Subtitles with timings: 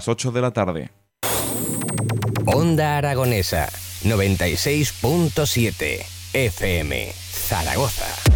[0.00, 0.90] las 8 de la tarde.
[2.46, 3.68] Onda Aragonesa
[4.02, 8.29] 96.7 FM Zaragoza.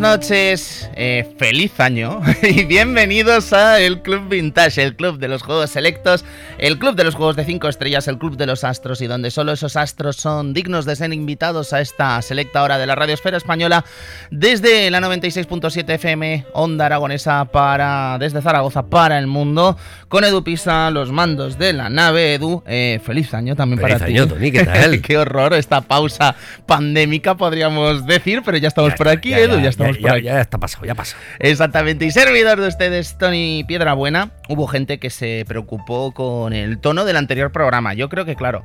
[0.00, 5.42] Buenas noches, eh, feliz año y bienvenidos a el Club Vintage, el club de los
[5.42, 6.22] juegos selectos,
[6.58, 9.30] el club de los juegos de 5 estrellas, el club de los astros y donde
[9.30, 13.38] solo esos astros son dignos de ser invitados a esta selecta hora de la radiosfera
[13.38, 13.86] española
[14.30, 19.78] desde la 96.7 FM Onda Aragonesa para desde Zaragoza para el mundo
[20.08, 24.14] con Edu Pisa, los mandos de la nave Edu, eh, feliz año también para ti.
[24.14, 25.00] Tony, ¿qué tal?
[25.06, 26.34] Qué horror esta pausa
[26.66, 30.22] pandémica podríamos decir, pero ya estamos por aquí, Edu ya estamos por aquí.
[30.24, 31.16] Ya, está pasado, ya pasó.
[31.38, 32.04] Exactamente.
[32.04, 37.16] Y servidor de ustedes, Tony Piedrabuena, hubo gente que se preocupó con el tono del
[37.16, 37.94] anterior programa.
[37.94, 38.64] Yo creo que, claro,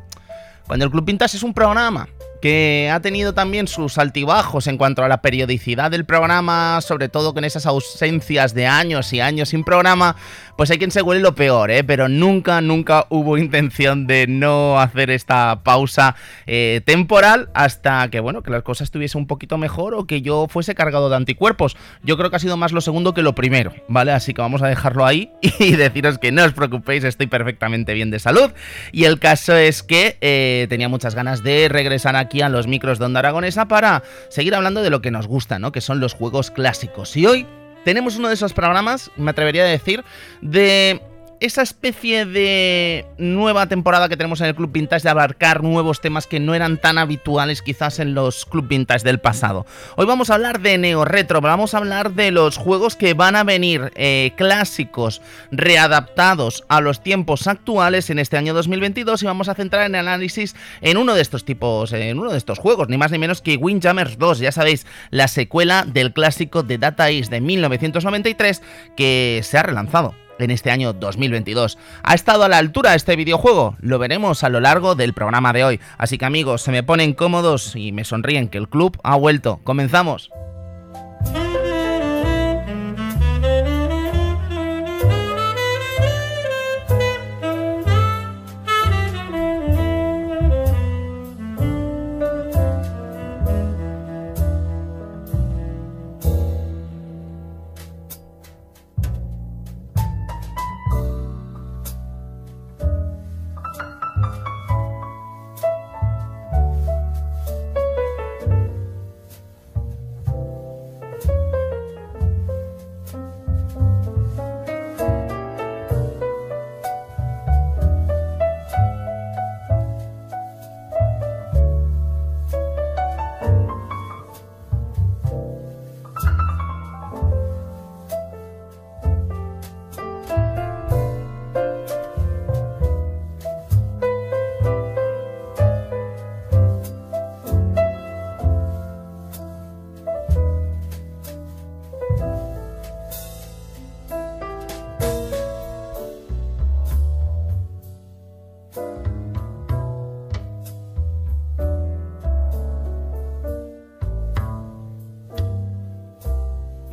[0.68, 2.08] cuando el Club Pintas es un programa
[2.42, 7.34] que ha tenido también sus altibajos en cuanto a la periodicidad del programa, sobre todo
[7.34, 10.16] con esas ausencias de años y años sin programa,
[10.58, 11.84] pues hay quien se huele lo peor, ¿eh?
[11.84, 16.16] pero nunca, nunca hubo intención de no hacer esta pausa
[16.48, 20.48] eh, temporal hasta que, bueno, que las cosas estuviese un poquito mejor o que yo
[20.50, 21.78] fuese cargado de anticuerpos.
[22.04, 24.12] Yo creo que ha sido más lo segundo que lo primero, ¿vale?
[24.12, 28.10] Así que vamos a dejarlo ahí y deciros que no os preocupéis, estoy perfectamente bien
[28.10, 28.52] de salud.
[28.92, 32.66] Y el caso es que eh, tenía muchas ganas de regresar aquí aquí a los
[32.66, 35.74] micros de Onda Aragonesa para seguir hablando de lo que nos gusta, ¿no?
[35.74, 37.18] Que son los juegos clásicos.
[37.18, 37.46] Y hoy
[37.84, 40.06] tenemos uno de esos programas, me atrevería a decir,
[40.42, 41.02] de
[41.42, 46.28] esa especie de nueva temporada que tenemos en el Club Vintage de abarcar nuevos temas
[46.28, 49.66] que no eran tan habituales quizás en los Club Vintage del pasado.
[49.98, 53.36] Hoy vamos a hablar de Neo Retro, vamos a hablar de los juegos que van
[53.36, 59.50] a venir eh, clásicos, readaptados a los tiempos actuales en este año 2022 y vamos
[59.50, 62.88] a centrar en el análisis en uno de estos tipos, en uno de estos juegos,
[62.88, 67.10] ni más ni menos que Windjammers 2, ya sabéis, la secuela del clásico de Data
[67.10, 68.62] East de 1993
[68.96, 71.78] que se ha relanzado en este año 2022.
[72.04, 73.76] ¿Ha estado a la altura este videojuego?
[73.80, 75.80] Lo veremos a lo largo del programa de hoy.
[75.98, 79.60] Así que amigos, se me ponen cómodos y me sonríen que el club ha vuelto.
[79.64, 80.32] Comenzamos.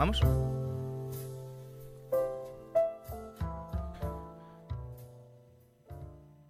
[0.09, 0.48] regresamos.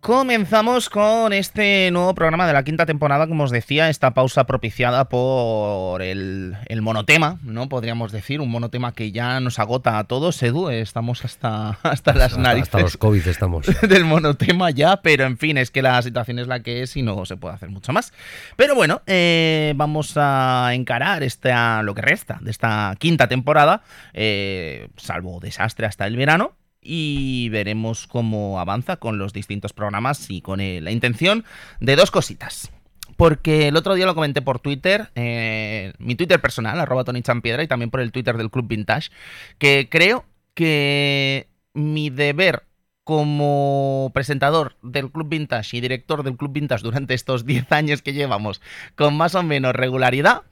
[0.08, 5.10] Comenzamos con este nuevo programa de la quinta temporada, como os decía, esta pausa propiciada
[5.10, 7.68] por el, monotema, ¿no?
[7.68, 12.38] Podríamos decir, un monotema que ya nos agota a todos, Edu, estamos hasta, hasta las
[12.38, 12.68] narices.
[12.68, 13.66] Hasta los COVID estamos.
[13.86, 17.02] Del monotema ya, pero en fin, es que la situación es la que es y
[17.02, 18.14] no se puede hacer mucho más.
[18.56, 23.82] Pero bueno, eh, vamos a encarar esta, lo que resta de esta quinta temporada,
[24.14, 26.54] eh, salvo desastre hasta el verano,
[26.90, 31.44] y veremos cómo avanza con los distintos programas y con eh, la intención
[31.80, 32.70] de dos cositas.
[33.16, 37.62] Porque el otro día lo comenté por Twitter, eh, mi Twitter personal, arroba Tony Champiedra,
[37.62, 39.10] y también por el Twitter del Club Vintage,
[39.58, 40.24] que creo
[40.54, 42.62] que mi deber
[43.04, 48.12] como presentador del Club Vintage y director del Club Vintage durante estos 10 años que
[48.12, 48.60] llevamos
[48.96, 50.42] con más o menos regularidad,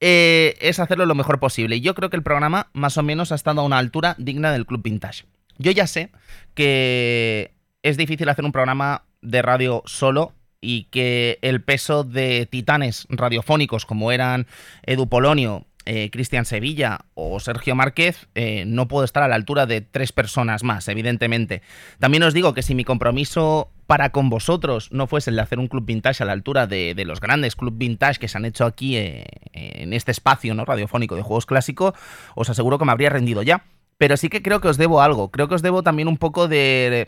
[0.00, 1.76] eh, es hacerlo lo mejor posible.
[1.76, 4.52] Y yo creo que el programa más o menos ha estado a una altura digna
[4.52, 5.24] del Club Vintage.
[5.58, 6.10] Yo ya sé
[6.54, 7.52] que
[7.82, 13.86] es difícil hacer un programa de radio solo y que el peso de titanes radiofónicos
[13.86, 14.46] como eran
[14.84, 19.66] Edu Polonio, eh, Cristian Sevilla o Sergio Márquez, eh, no puedo estar a la altura
[19.66, 21.62] de tres personas más, evidentemente.
[21.98, 25.58] También os digo que si mi compromiso para con vosotros no fuese el de hacer
[25.58, 28.66] un club vintage a la altura de, los grandes club vintage que se han hecho
[28.66, 30.66] aquí eh, en este espacio ¿no?
[30.66, 31.94] radiofónico de juegos clásicos,
[32.34, 33.64] os aseguro que me habría rendido ya.
[33.98, 35.30] Pero sí que creo que os debo algo.
[35.30, 37.06] Creo que os debo también un poco de,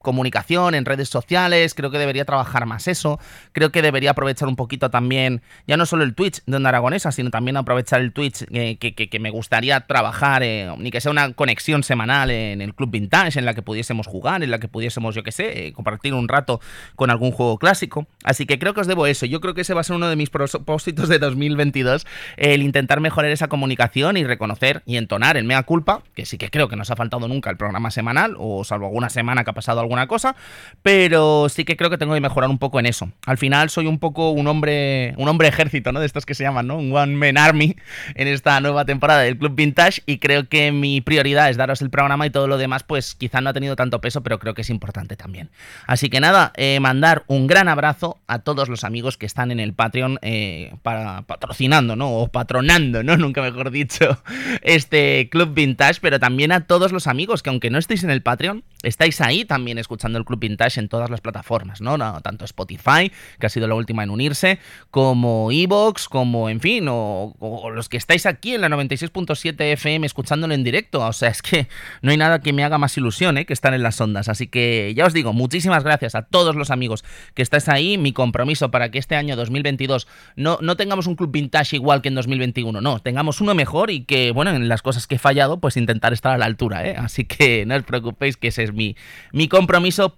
[0.00, 3.18] comunicación en redes sociales, creo que debería trabajar más eso,
[3.52, 7.10] creo que debería aprovechar un poquito también, ya no solo el Twitch de Onda Aragonesa,
[7.10, 11.32] sino también aprovechar el Twitch eh, que, me gustaría trabajar, eh, ni que sea una
[11.32, 15.14] conexión semanal en el Club Vintage, en la que pudiésemos jugar, en la que pudiésemos,
[15.14, 16.60] yo qué sé, eh, compartir un rato
[16.94, 18.06] con algún juego clásico.
[18.22, 20.08] Así que creo que os debo eso, yo creo que ese va a ser uno
[20.08, 22.06] de mis propósitos de 2022,
[22.36, 26.50] el intentar mejorar esa comunicación y reconocer y entonar el mea culpa, que sí que
[26.50, 29.54] creo que nos ha faltado nunca el programa semanal, o salvo alguna semana que ha
[29.54, 30.36] pasado alguna cosa,
[30.82, 33.10] pero sí que creo que tengo que mejorar un poco en eso.
[33.26, 36.00] Al final soy un poco un hombre, un hombre ejército, ¿no?
[36.00, 36.76] De estos que se llaman, ¿no?
[36.76, 37.76] Un One Man Army
[38.14, 41.90] en esta nueva temporada del Club Vintage y creo que mi prioridad es daros el
[41.90, 44.62] programa y todo lo demás, pues quizá no ha tenido tanto peso, pero creo que
[44.62, 45.50] es importante también.
[45.86, 49.60] Así que nada, eh, mandar un gran abrazo a todos los amigos que están en
[49.60, 52.10] el Patreon eh, para, patrocinando, ¿no?
[52.10, 53.16] O patronando, ¿no?
[53.28, 54.22] Nunca mejor dicho,
[54.62, 58.22] este Club Vintage, pero también a todos los amigos que aunque no estéis en el
[58.22, 61.98] Patreon, estáis ahí también escuchando el Club Vintage en todas las plataformas, ¿no?
[62.20, 64.58] tanto Spotify, que ha sido la última en unirse,
[64.90, 67.34] como Evox, como, en fin, o,
[67.74, 71.00] los que estáis aquí en la 96.7 FM escuchándolo en directo.
[71.00, 71.68] O sea, es que
[72.02, 73.46] no hay nada que me haga más ilusión, ¿eh?
[73.46, 74.28] Que estar en las ondas.
[74.28, 77.04] Así que ya os digo, muchísimas gracias a todos los amigos
[77.34, 77.98] que estáis ahí.
[77.98, 82.08] Mi compromiso para que este año 2022 no, no tengamos un Club Vintage igual que
[82.08, 85.60] en 2021, no, tengamos uno mejor y que, bueno, en las cosas que he fallado,
[85.60, 86.96] pues intentar estar a la altura, ¿eh?
[86.96, 88.96] Así que no os preocupéis que ese es mi,
[89.32, 89.67] mi compromiso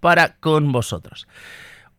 [0.00, 1.26] para con vosotros.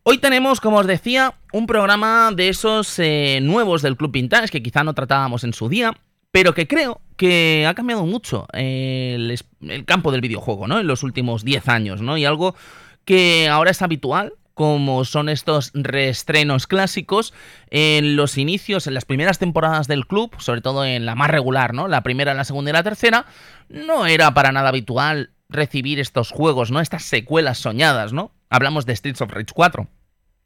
[0.04, 4.62] Hoy tenemos, como os decía, un programa de esos eh, nuevos del Club Vintage que
[4.62, 5.92] quizá no tratábamos en su día,
[6.30, 10.80] pero que creo que ha cambiado mucho el, el, campo del videojuego, ¿no?
[10.80, 12.16] En los últimos 10 años, ¿no?
[12.16, 12.56] Y algo
[13.04, 17.34] que ahora es habitual, como son estos reestrenos clásicos
[17.70, 21.74] en los inicios, en las primeras temporadas del club, sobre todo en la más regular,
[21.74, 21.86] ¿no?
[21.86, 23.26] La primera, la segunda y la tercera,
[23.68, 26.80] no era para nada habitual recibir estos juegos, ¿no?
[26.80, 28.32] Estas secuelas soñadas, ¿no?
[28.50, 29.88] Hablamos de Streets of Rage 4.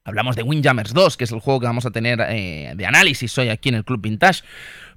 [0.04, 3.36] Hablamos de Windjammers 2, que es el juego que vamos a tener eh, de análisis
[3.38, 4.42] hoy aquí en el Club Vintage.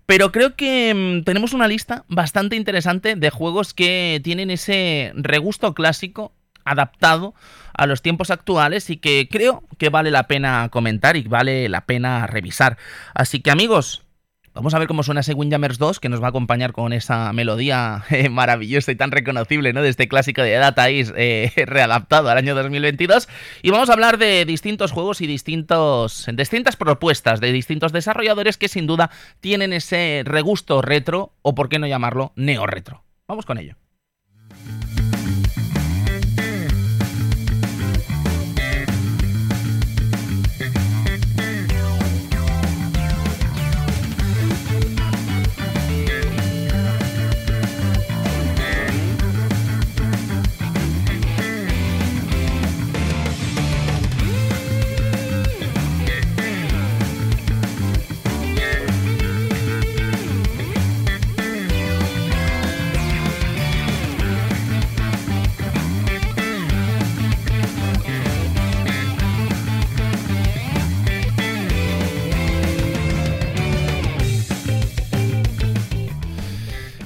[0.06, 5.74] Pero creo que mm, tenemos una lista bastante interesante de juegos que tienen ese regusto
[5.74, 6.34] clásico
[6.66, 7.34] adaptado
[7.74, 11.86] a los tiempos actuales y que creo que vale la pena comentar y vale la
[11.86, 12.78] pena revisar.
[13.14, 14.04] Así que amigos,
[14.60, 17.32] Vamos a ver cómo suena ese Windjammers 2 que nos va a acompañar con esa
[17.32, 19.82] melodía eh, maravillosa y tan reconocible, ¿no?
[19.82, 23.30] De este clásico de Data East eh, readaptado al año 2022.
[23.62, 28.68] Y vamos a hablar de distintos juegos y distintos, distintas propuestas de distintos desarrolladores que
[28.68, 33.06] sin duda tienen ese regusto retro, o por qué no llamarlo neo-retro.
[33.30, 33.78] Vamos con ello.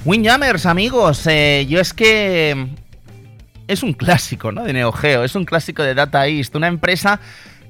[0.04, 2.68] Windjammers, amigos, eh, yo es que
[3.66, 4.62] es un clásico, ¿no?
[4.64, 7.20] De Neo Geo, es un clásico de Data East, una empresa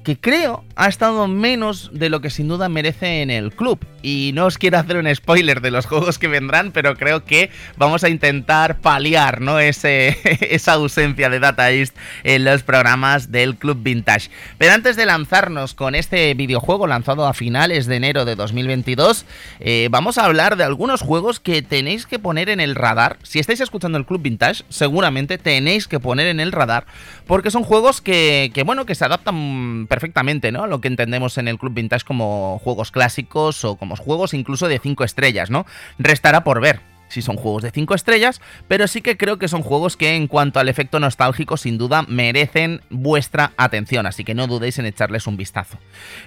[0.05, 3.79] que creo ha estado menos de lo que sin duda merece en el club.
[4.03, 7.49] Y no os quiero hacer un spoiler de los juegos que vendrán, pero creo que
[7.75, 9.59] vamos a intentar paliar ¿no?
[9.59, 10.17] Ese,
[10.53, 14.29] esa ausencia de Data East en los programas del Club Vintage.
[14.59, 19.25] Pero antes de lanzarnos con este videojuego lanzado a finales de enero de 2022,
[19.59, 23.17] eh, vamos a hablar de algunos juegos que tenéis que poner en el radar.
[23.23, 26.85] Si estáis escuchando el Club Vintage, seguramente tenéis que poner en el radar,
[27.25, 30.67] porque son juegos que, que bueno, que se adaptan perfectamente, ¿no?
[30.67, 34.77] Lo que entendemos en el Club Vintage como juegos clásicos o como juegos incluso de
[34.77, 35.65] 5 estrellas, ¿no?
[35.97, 39.61] Restará por ver si son juegos de 5 estrellas, pero sí que creo que son
[39.61, 44.47] juegos que en cuanto al efecto nostálgico sin duda merecen vuestra atención, así que no
[44.47, 45.77] dudéis en echarles un vistazo.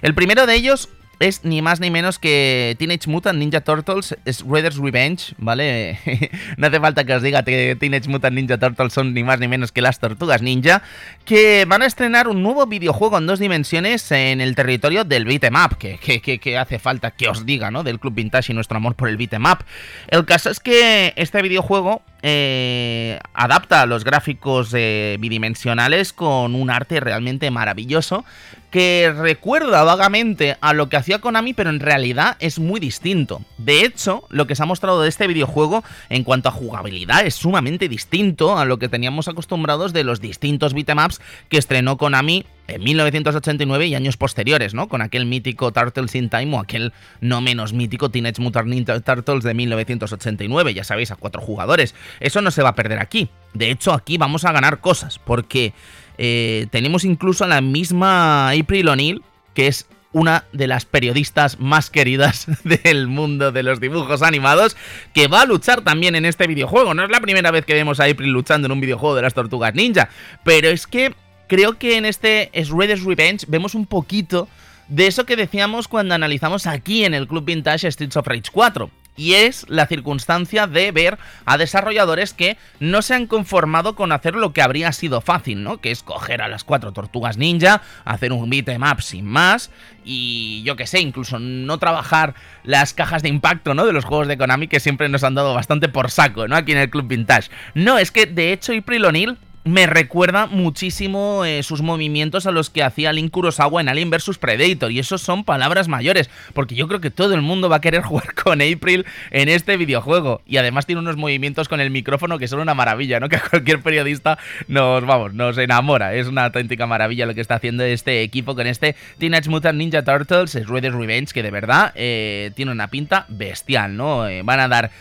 [0.01, 4.77] El primero de ellos es ni más ni menos que Teenage Mutant Ninja Turtles Shredder's
[4.77, 5.99] Revenge, ¿vale?
[6.57, 9.47] no hace falta que os diga que Teenage Mutant Ninja Turtles son ni más ni
[9.47, 10.81] menos que las tortugas ninja,
[11.25, 15.55] que van a estrenar un nuevo videojuego en dos dimensiones en el territorio del beat'em
[15.55, 17.83] up, que, hace falta que os diga, ¿no?
[17.83, 19.59] Del Club Vintage y nuestro amor por el beat'em up.
[20.07, 26.99] El caso es que este videojuego eh, adapta los gráficos eh, bidimensionales con un arte
[26.99, 28.25] realmente maravilloso
[28.69, 33.41] que recuerda vagamente a lo que hacía Konami, pero en realidad es muy distinto.
[33.57, 37.35] De hecho, lo que se ha mostrado de este videojuego en cuanto a jugabilidad es
[37.35, 42.83] sumamente distinto a lo que teníamos acostumbrados de los distintos beatemaps que estrenó Konami en
[42.83, 44.87] 1989 y años posteriores, ¿no?
[44.87, 49.43] Con aquel mítico Turtles in Time o aquel no menos mítico Teenage Mutant Ninja Turtles
[49.43, 51.95] de 1989, ya sabéis, a cuatro jugadores.
[52.19, 53.29] Eso no se va a perder aquí.
[53.53, 55.73] De hecho, aquí vamos a ganar cosas, porque
[56.21, 59.23] eh, tenemos incluso a la misma April O'Neil,
[59.53, 64.75] que es una de las periodistas más queridas del mundo de los dibujos animados,
[65.13, 66.93] que va a luchar también en este videojuego.
[66.93, 69.33] No es la primera vez que vemos a April luchando en un videojuego de las
[69.33, 70.09] tortugas ninja,
[70.43, 71.13] pero es que
[71.47, 74.49] creo que en este Shredder's Revenge vemos un poquito
[74.89, 78.91] de eso que decíamos cuando analizamos aquí en el Club Vintage Streets of Rage 4
[79.19, 84.33] y es la circunstancia de ver a desarrolladores que no se han conformado con hacer
[84.33, 85.81] lo que habría sido fácil, ¿no?
[85.81, 89.71] Que es coger a las cuatro tortugas ninja, hacer un beat'em up sin más
[90.05, 92.33] y yo que sé, incluso no trabajar
[92.63, 93.85] las cajas de impacto, ¿no?
[93.85, 96.55] De los juegos de Konami que siempre nos han dado bastante por saco, ¿no?
[96.55, 97.49] Aquí en el Club Vintage.
[97.73, 99.37] No, es que de hecho April O'Neil
[99.69, 104.37] me recuerda muchísimo eh, sus movimientos a los que hacía Link Kurosawa en Alien vs
[104.39, 104.91] Predator.
[104.91, 108.01] Y eso son palabras mayores, porque yo creo que todo el mundo va a querer
[108.03, 110.41] jugar con April en este videojuego.
[110.45, 113.29] Y además tiene unos movimientos con el micrófono que son una maravilla, ¿no?
[113.29, 116.15] Que a cualquier periodista nos, vamos, nos enamora.
[116.15, 120.03] Es una auténtica maravilla lo que está haciendo este equipo con este Teenage Mutant Ninja
[120.03, 124.27] Turtles, Shredder's Revenge, que de verdad eh, tiene una pinta bestial, ¿no?
[124.27, 124.91] Eh, van a dar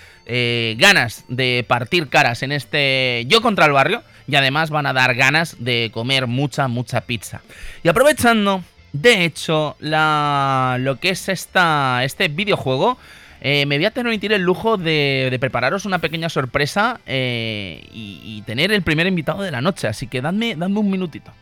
[0.77, 5.15] ganas de partir caras en este Yo contra el barrio y además van a dar
[5.15, 7.41] ganas de comer mucha, mucha pizza.
[7.83, 12.99] Y aprovechando, de hecho, la, lo que es esta, este videojuego,
[13.41, 18.73] eh, me voy a permitir el lujo de, prepararos una pequeña sorpresa eh, y, tener
[18.73, 21.33] el primer invitado de la noche, así que dadme, dadme un minutito.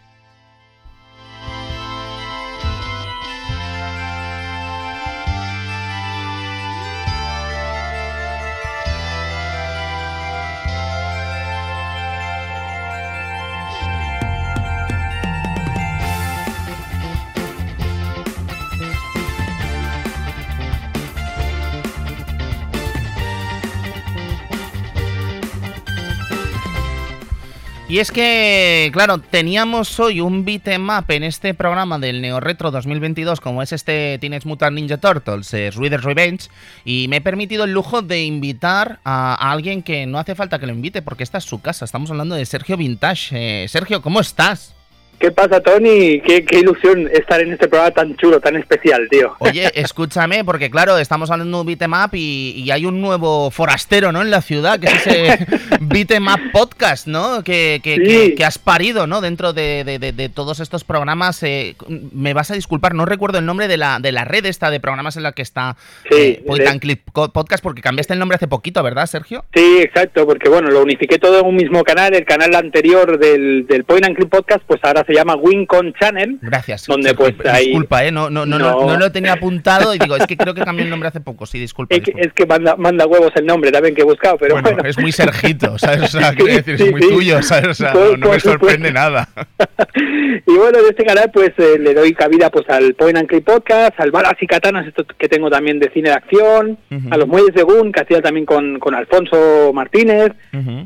[27.88, 33.40] Y es que, claro, teníamos hoy un beatmap en este programa del Neo Retro 2022,
[33.40, 36.48] como es este Teenage Mutant Ninja Turtles, eh, Revenge,
[36.84, 40.66] y me he permitido el lujo de invitar a, alguien que no hace falta que
[40.66, 41.84] lo invite, porque esta es su casa.
[41.84, 43.62] Estamos hablando de Sergio Vintage.
[43.62, 44.75] Eh, Sergio, ¿cómo estás?
[45.18, 46.20] ¿Qué pasa, Tony?
[46.20, 49.34] Qué, ilusión estar en este programa tan chulo, tan especial, tío.
[49.38, 54.12] Oye, escúchame, porque claro, estamos hablando de un beatmap y, y hay un nuevo forastero,
[54.12, 54.20] ¿no?
[54.20, 55.46] En la ciudad, que es ese
[55.80, 57.42] beatmap podcast, ¿no?
[57.42, 59.20] Que, que, has parido, ¿no?
[59.22, 61.42] Dentro de, todos estos programas.
[61.42, 64.70] Eh, me vas a disculpar, no recuerdo el nombre de la, de la red esta
[64.70, 65.76] de programas en la que está
[66.10, 69.44] sí, eh, Clip Podcast, porque cambiaste el nombre hace poquito, ¿verdad, Sergio?
[69.54, 73.66] Sí, exacto, porque bueno, lo unifiqué todo en un mismo canal, el canal anterior del,
[73.66, 76.38] del Point and Clip Podcast, pues ahora se llama Wincon Channel.
[76.42, 76.86] Gracias.
[76.86, 78.12] Donde pues Disculpa, ¿eh?
[78.12, 80.90] No, no, no, no, lo tenía apuntado y digo, es que creo que cambió el
[80.90, 81.94] nombre hace poco, sí, disculpa.
[81.94, 84.82] Es, Que, manda, manda, huevos el nombre también que he buscado, pero bueno.
[84.84, 86.14] Es muy Sergito, ¿sabes?
[86.14, 87.68] O sea, quiero decir, es muy tuyo, ¿sabes?
[87.68, 89.28] O sea, no, me sorprende nada.
[90.46, 93.44] y bueno, de este canal pues eh, le doy cabida pues al Point and Click
[93.44, 96.78] Podcast, al Balas y Katanas, esto que tengo también de cine de acción,
[97.10, 100.32] a los Muelles de Gun, que hacía también con, con Alfonso Martínez,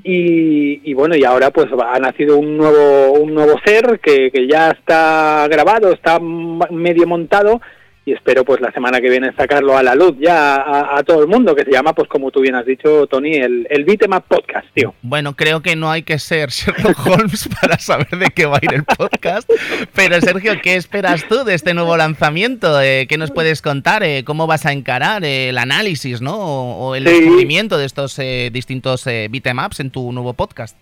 [0.03, 4.47] y, y, bueno, y ahora pues ha nacido un nuevo, un nuevo ser que, que
[4.49, 7.61] ya está grabado, está medio montado
[8.11, 11.29] y espero pues la semana que viene sacarlo a la luz ya a, todo el
[11.29, 13.85] mundo, que se llama pues como tú bien has dicho Tony, el, el
[14.27, 14.95] Podcast, tío.
[15.03, 18.61] Bueno, creo que no hay que ser Sherlock Holmes para saber de qué va a
[18.63, 19.49] ir el podcast,
[19.95, 22.81] pero Sergio, ¿qué esperas tú de este nuevo lanzamiento?
[22.81, 24.03] Eh, ¿Qué nos puedes contar?
[24.03, 26.37] Eh, ¿Cómo vas a encarar el análisis ¿no?
[26.37, 30.77] o, el descubrimiento de estos eh, distintos bitmaps en tu nuevo podcast?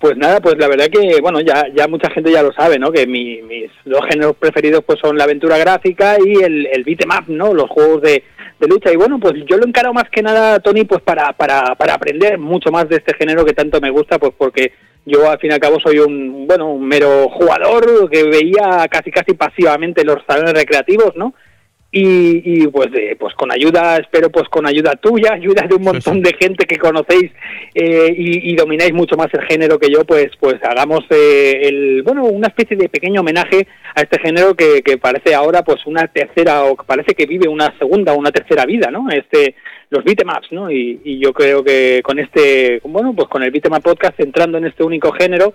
[0.00, 2.90] Pues nada, pues la verdad que, bueno, ya, ya mucha gente ya lo sabe, ¿no?
[2.90, 7.24] Que mis dos géneros preferidos pues son la aventura gráfica y el, el beat'em up,
[7.28, 7.52] ¿no?
[7.52, 8.24] Los juegos de,
[8.58, 8.90] de lucha.
[8.90, 12.38] Y bueno, pues yo lo encaro más que nada, Tony, pues para, para, para aprender
[12.38, 14.72] mucho más de este género que tanto me gusta, pues porque
[15.04, 19.10] yo al fin y al cabo soy un, bueno, un mero jugador que veía casi
[19.10, 21.34] casi pasivamente los salones recreativos, ¿no?
[21.92, 25.82] Y, y pues eh, pues con ayuda espero pues con ayuda tuya ayuda de un
[25.82, 27.32] montón de gente que conocéis
[27.74, 32.02] eh, y, y, domináis mucho más el género que yo pues pues hagamos eh, el
[32.04, 33.66] bueno una especie de pequeño homenaje
[33.96, 37.76] a este género que, que parece ahora pues una tercera o parece que vive una
[37.76, 39.56] segunda o una tercera vida no este
[39.88, 43.82] los beatemaps no y, y yo creo que con este bueno pues con el beatmap
[43.82, 45.54] podcast entrando en este único género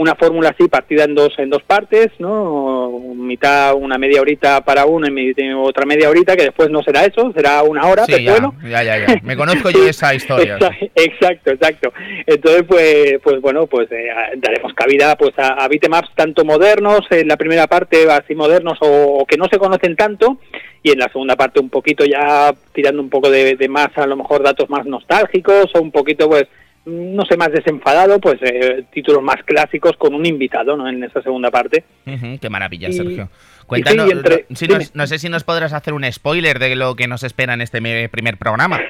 [0.00, 2.90] una fórmula así partida en dos en dos partes, ¿no?
[3.14, 7.30] Mitad, una media horita para uno y otra media horita, que después no será eso,
[7.36, 8.54] será una hora, sí, ya, bueno.
[8.62, 9.20] Ya, ya, ya.
[9.22, 10.56] Me conozco yo esa historia.
[10.94, 11.92] exacto, exacto.
[12.26, 17.28] Entonces, pues, pues bueno, pues eh, daremos cabida pues a, a beatemaps tanto modernos, en
[17.28, 20.38] la primera parte así modernos o, o, que no se conocen tanto,
[20.82, 24.06] y en la segunda parte un poquito ya tirando un poco de, de más, a
[24.06, 26.46] lo mejor datos más nostálgicos o un poquito pues
[26.86, 30.88] no sé, más desenfadado, pues eh, títulos más clásicos con un invitado, ¿no?
[30.88, 31.84] En esa segunda parte.
[32.06, 33.28] Uh -huh, qué maravilla, y, Sergio.
[33.66, 36.74] Cuéntanos, sí, entre, no, si nos, no, sé si nos podrás hacer un spoiler de
[36.74, 38.80] lo que nos espera en este primer programa.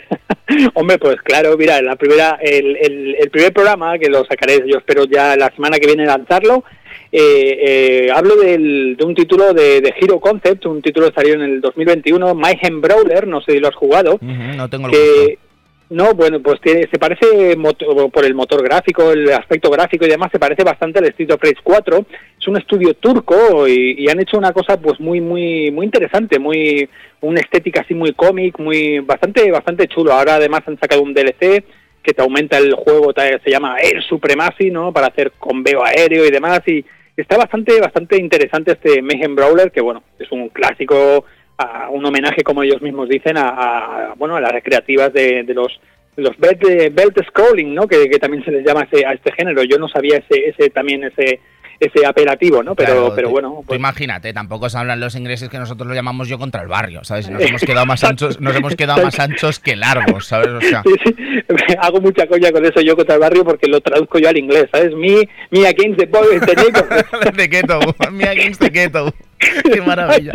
[0.74, 4.78] Hombre, pues claro, mira, la primera, el, el, el, primer programa, que lo sacaré, yo
[4.78, 6.64] espero ya la semana que viene lanzarlo,
[7.12, 7.58] eh,
[8.06, 11.42] eh, hablo del, de un título de, de, Hero Concept, un título que salió en
[11.42, 14.14] el 2021, Mayhem Brawler, no sé si lo has jugado.
[14.14, 15.49] Uh -huh, no tengo el que, gusto.
[15.90, 20.08] No, bueno, pues tiene, se parece motor, por el motor gráfico, el aspecto gráfico y
[20.08, 22.06] demás, se parece bastante al Street of Rage 4.
[22.38, 26.38] Es un estudio turco y, y, han hecho una cosa pues muy muy muy interesante,
[26.38, 26.88] muy
[27.20, 30.12] una estética así muy cómic, muy bastante bastante chulo.
[30.12, 31.64] Ahora además han sacado un DLC
[32.04, 34.92] que te aumenta el juego, se llama Air Supremacy, ¿no?
[34.92, 36.84] Para hacer conveo aéreo y demás y
[37.16, 41.24] está bastante bastante interesante este Mayhem Brawler que bueno, es un clásico
[41.60, 45.54] a un homenaje, como ellos mismos dicen, a, a bueno a las recreativas de, de
[45.54, 45.80] los
[46.16, 46.60] los belt,
[46.92, 47.86] belt scrolling, ¿no?
[47.86, 49.62] Que, que, también se les llama ese, a este género.
[49.62, 51.40] Yo no sabía ese, ese también ese
[51.80, 52.74] ese apelativo, ¿no?
[52.74, 53.62] Pero, claro, pero tú, bueno.
[53.66, 53.78] Pues...
[53.78, 57.30] imagínate, tampoco se hablan los ingleses que nosotros lo llamamos yo contra el barrio, ¿sabes?
[57.30, 60.48] Nos hemos quedado más anchos, nos hemos quedado más anchos que largos, ¿sabes?
[60.48, 60.82] O sea...
[60.86, 61.14] sí, sí.
[61.80, 64.66] Hago mucha coña con eso yo contra el barrio porque lo traduzco yo al inglés,
[64.70, 64.94] ¿sabes?
[64.94, 67.32] Me, me against the boys, the ghetto.
[67.34, 67.80] the ghetto,
[68.12, 69.14] me against the ghetto.
[69.72, 70.32] Qué maravilla.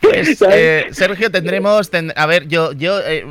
[0.00, 1.90] Pues, eh, Sergio, tendremos.
[1.90, 2.72] Ten, a ver, yo.
[2.72, 3.24] yo eh,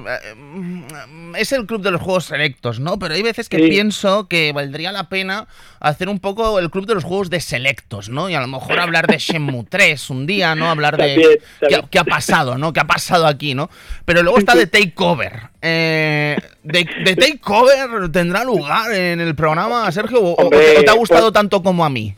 [1.37, 2.97] es el club de los juegos selectos, ¿no?
[2.97, 3.69] Pero hay veces que sí.
[3.69, 5.47] pienso que valdría la pena
[5.79, 8.29] hacer un poco el club de los juegos de selectos, ¿no?
[8.29, 10.69] Y a lo mejor hablar de Shenmue 3 un día, ¿no?
[10.69, 11.07] Hablar de.
[11.07, 11.29] También,
[11.59, 11.81] también.
[11.81, 12.73] ¿qué, ¿qué, ha pasado, ¿no?
[12.73, 13.69] ¿Qué ha pasado aquí, ¿no?
[14.05, 15.51] Pero luego está de Takeover.
[15.61, 20.19] Eh, de, de Takeover tendrá lugar en el programa, Sergio?
[20.19, 21.33] ¿O, Hombre, o te ha gustado pues...
[21.33, 22.15] tanto como a mí?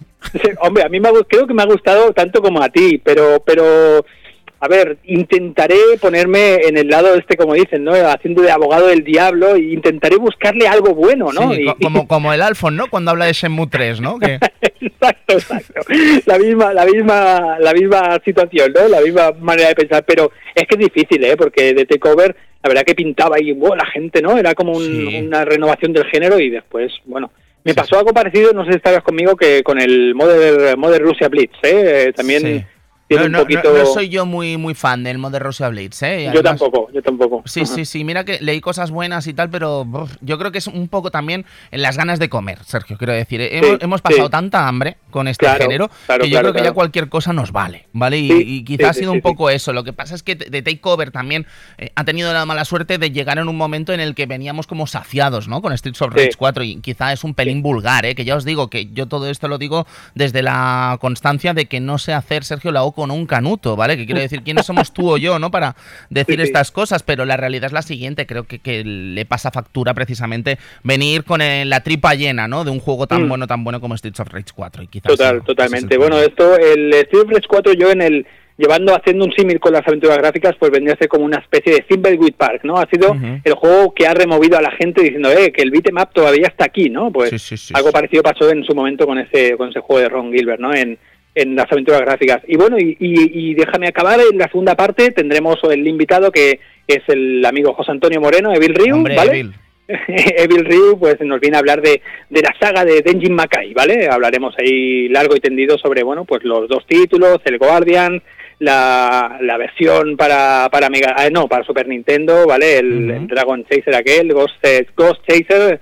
[0.62, 3.42] Hombre, a mí me ha, creo que me ha gustado tanto como a ti, pero,
[3.46, 4.06] pero,
[4.60, 7.94] a ver, intentaré ponerme en el lado este, como dicen, ¿no?
[7.94, 11.54] Haciendo de abogado del diablo e intentaré buscarle algo bueno, ¿no?
[11.54, 12.88] Sí, y, como, como el Alfon, ¿no?
[12.88, 14.20] Cuando habla de Shenmue 3, ¿no?
[14.20, 14.40] Que...
[14.82, 15.82] exacto, exacto.
[16.26, 18.88] La misma, la misma, la misma situación, ¿no?
[18.88, 21.36] La misma manera de pensar, pero es que es difícil, ¿eh?
[21.36, 24.38] Porque de Takeover, la verdad que pintaba ahí, wow, la gente, ¿no?
[24.38, 25.22] Era como un, sí.
[25.28, 27.32] una renovación del género y después, bueno,
[27.64, 31.30] me pasó algo parecido, no sé si estabas conmigo, que con el Modern, Modern Russia
[31.30, 32.12] Blitz, ¿eh?
[32.16, 32.68] También...
[33.18, 33.24] Sí.
[33.24, 33.74] No, no, poquito...
[33.74, 36.28] no, no, soy yo muy muy fan del Modern Russia Blitz, ¿eh?
[36.28, 37.44] Además, yo tampoco, yo tampoco.
[37.46, 40.58] Sí, sí, sí, mira que leí cosas buenas y tal, pero uf, yo creo que
[40.58, 43.42] es un poco también en las ganas de comer, Sergio, quiero decir.
[43.42, 44.32] Sí, hemos, pasado sí.
[44.32, 47.34] tanta hambre con este claro, género claro, que yo claro, creo que ya cualquier cosa
[47.34, 48.20] nos vale, ¿vale?
[48.20, 49.74] Y, y quizás ha sido un poco eso.
[49.74, 51.46] Lo que pasa es que de Takeover también
[51.78, 54.68] eh, ha tenido la mala suerte de llegar en un momento en el que veníamos
[54.68, 55.62] como saciados, ¿no?
[55.62, 58.16] Con Streets of Rage 4 y quizá es un pelín vulgar, ¿eh?
[58.16, 61.80] Que ya os digo que yo todo esto lo digo desde la constancia de que
[61.80, 63.98] no sé hacer, Sergio, la O con un canuto, ¿vale?
[63.98, 65.52] Que quiero decir, ¿quiénes somos tú o yo, ¿no?
[65.52, 65.76] Para
[66.10, 69.52] decir sí, estas cosas, pero la realidad es la siguiente, creo que, que le pasa
[69.52, 72.64] factura precisamente venir con el, la tripa llena, ¿no?
[72.64, 73.28] De un juego tan mm.
[73.30, 74.84] bueno, tan bueno como Streets of Rage 4.
[74.84, 75.98] Y quizás Total, totalmente.
[75.98, 78.26] Bueno, esto, el Streets of Rage 4 yo en el
[78.58, 81.74] llevando haciendo un símil con las aventuras gráficas, pues vendría a ser como una especie
[81.74, 82.78] de Thimbleweed Park, ¿no?
[82.78, 83.42] Ha sido uh -huh.
[83.44, 86.66] el juego que ha removido a la gente diciendo, eh, que el beatmap todavía está
[86.66, 87.12] aquí, ¿no?
[87.12, 90.02] Pues sí, sí, sí, algo parecido pasó en su momento con ese con ese juego
[90.02, 90.74] de Ron Gilbert, ¿no?
[90.74, 90.98] En,
[91.36, 92.42] en las aventuras gráficas.
[92.48, 96.60] Y bueno, y, y, y, déjame acabar, en la segunda parte tendremos el invitado que
[96.88, 99.32] es el amigo José Antonio Moreno, Evil Ryu, Hombre, ¿vale?
[99.32, 99.54] Evil.
[99.88, 104.08] Evil Ryu pues nos viene a hablar de, de la saga de Denjin Makai, ¿vale?
[104.08, 108.22] Hablaremos ahí largo y tendido sobre, bueno, pues los dos títulos, el Guardian,
[108.60, 112.78] la, la versión para, para Mega, ah, no, para Super Nintendo, ¿vale?
[112.78, 114.56] El, el Dragon Chaser aquel, Ghost,
[114.96, 115.80] Ghost Chaser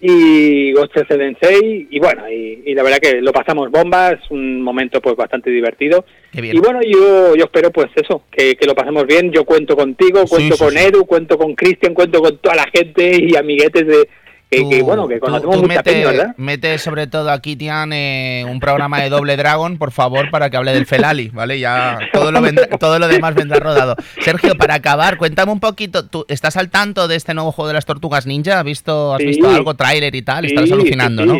[0.00, 4.30] y Ghost Chaser Sensei, y bueno, y, y la verdad que lo pasamos bomba, es
[4.30, 6.04] un momento pues bastante divertido.
[6.32, 10.24] Y bueno, yo, yo espero pues eso, que, que lo pasemos bien, yo cuento contigo,
[10.26, 10.78] cuento sí, con sí.
[10.78, 14.08] Edu, cuento con Cristian, cuento con toda la gente y amiguetes de...
[14.56, 16.34] Que, que, Tú- bueno, que tú- conocemos tú mucha mete, peña, ¿verdad?
[16.36, 20.56] mete sobre todo aquí, Tian, eh, un programa de Doble Dragon, por favor, para que
[20.56, 21.58] hable del Felali, ¿vale?
[21.58, 23.96] Ya todo lo, vendrá- todo lo demás vendrá rodado.
[24.20, 27.74] Sergio, para acabar, cuéntame un poquito, ¿tú estás al tanto de este nuevo juego de
[27.74, 28.58] las Tortugas Ninja?
[28.58, 29.26] ¿Has visto, has Sí.
[29.26, 30.44] visto algo, tráiler y tal?
[30.44, 31.34] Estarás Sí, alucinando, sí, ¿no?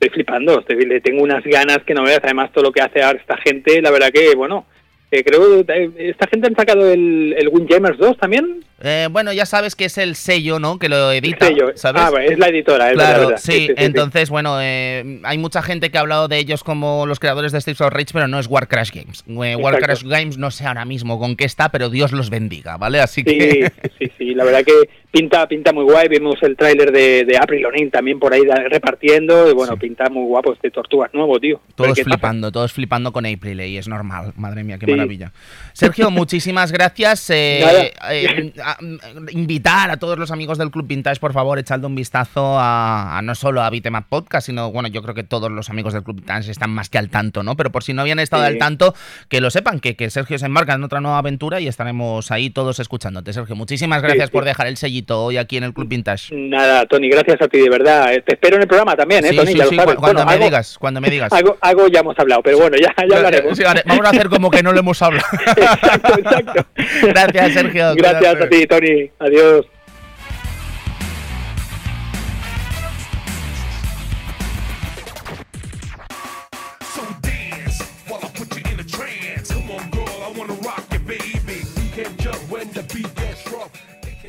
[0.00, 2.20] Estoy flipando, estoy- le tengo unas ganas que no veas.
[2.22, 4.64] Además, todo lo que hace ahora esta gente, la verdad que, bueno,
[5.10, 8.62] eh, creo que eh, esta gente han sacado el, el Windjammers 2 también.
[8.80, 10.78] Eh, bueno, ya sabes que es el sello, ¿no?
[10.78, 11.72] Que lo edita, Sello.
[11.74, 12.00] ¿sabes?
[12.04, 13.40] Ah, bueno, es la editora, es Claro, verdad.
[13.42, 17.50] sí, entonces, bueno, eh, hay mucha gente que ha hablado de ellos como los creadores
[17.52, 19.24] de Streets of Rage, pero no es War Crash Games.
[19.26, 19.80] Eh, War Exacto.
[19.86, 23.00] Crash Games no sé ahora mismo con qué está, pero Dios los bendiga, ¿vale?
[23.00, 23.72] Así Sí, que...
[23.98, 24.72] sí, sí, la verdad que
[25.10, 26.06] pinta pinta muy guay.
[26.08, 29.50] Vimos el tráiler de, de April O'Neil también por ahí repartiendo.
[29.50, 31.60] Y bueno, pinta muy guapo este Tortugas nuevo, tío.
[31.74, 32.04] Todos pasa.
[32.04, 34.32] flipando, todos flipando con April y es normal.
[34.36, 35.32] Madre mía, qué maravilla.
[35.72, 37.28] Sergio, muchísimas gracias.
[38.70, 38.76] A-
[39.30, 43.22] invitar a todos los amigos del Club Vintage, por favor, echadle un vistazo a, a
[43.22, 46.16] no solo a Bitmap Podcast, sino, bueno, yo creo que todos los amigos del Club
[46.16, 47.56] Vintage están más que al tanto, ¿no?
[47.56, 48.48] Pero por si no habían estado Sí.
[48.52, 48.94] al tanto,
[49.28, 52.50] que lo sepan, que, que Sergio se embarca en otra nueva aventura y estaremos ahí
[52.50, 53.32] todos escuchándote.
[53.32, 54.32] Sergio, muchísimas gracias sí.
[54.32, 56.34] por dejar el sellito hoy aquí en el Club Vintage.
[56.34, 58.12] Nada, Tony, gracias a ti, de verdad.
[58.12, 59.52] Eh, Te espero en el programa también, ¿eh, Sí, Tony?
[59.52, 59.94] sí, ya lo sí, sabes.
[59.94, 61.32] cu- cuando Bueno, me algo- digas, cuando me digas.
[61.38, 63.58] Algo, algo ya hemos hablado, pero bueno, ya, ya hablaremos.
[63.86, 65.26] Vamos a hacer como que no lo hemos hablado.
[65.56, 66.66] exacto, exacto.
[67.02, 67.94] Gracias, Sergio.
[67.94, 69.10] Gracias a ti, Tony.
[69.18, 69.66] Adiós.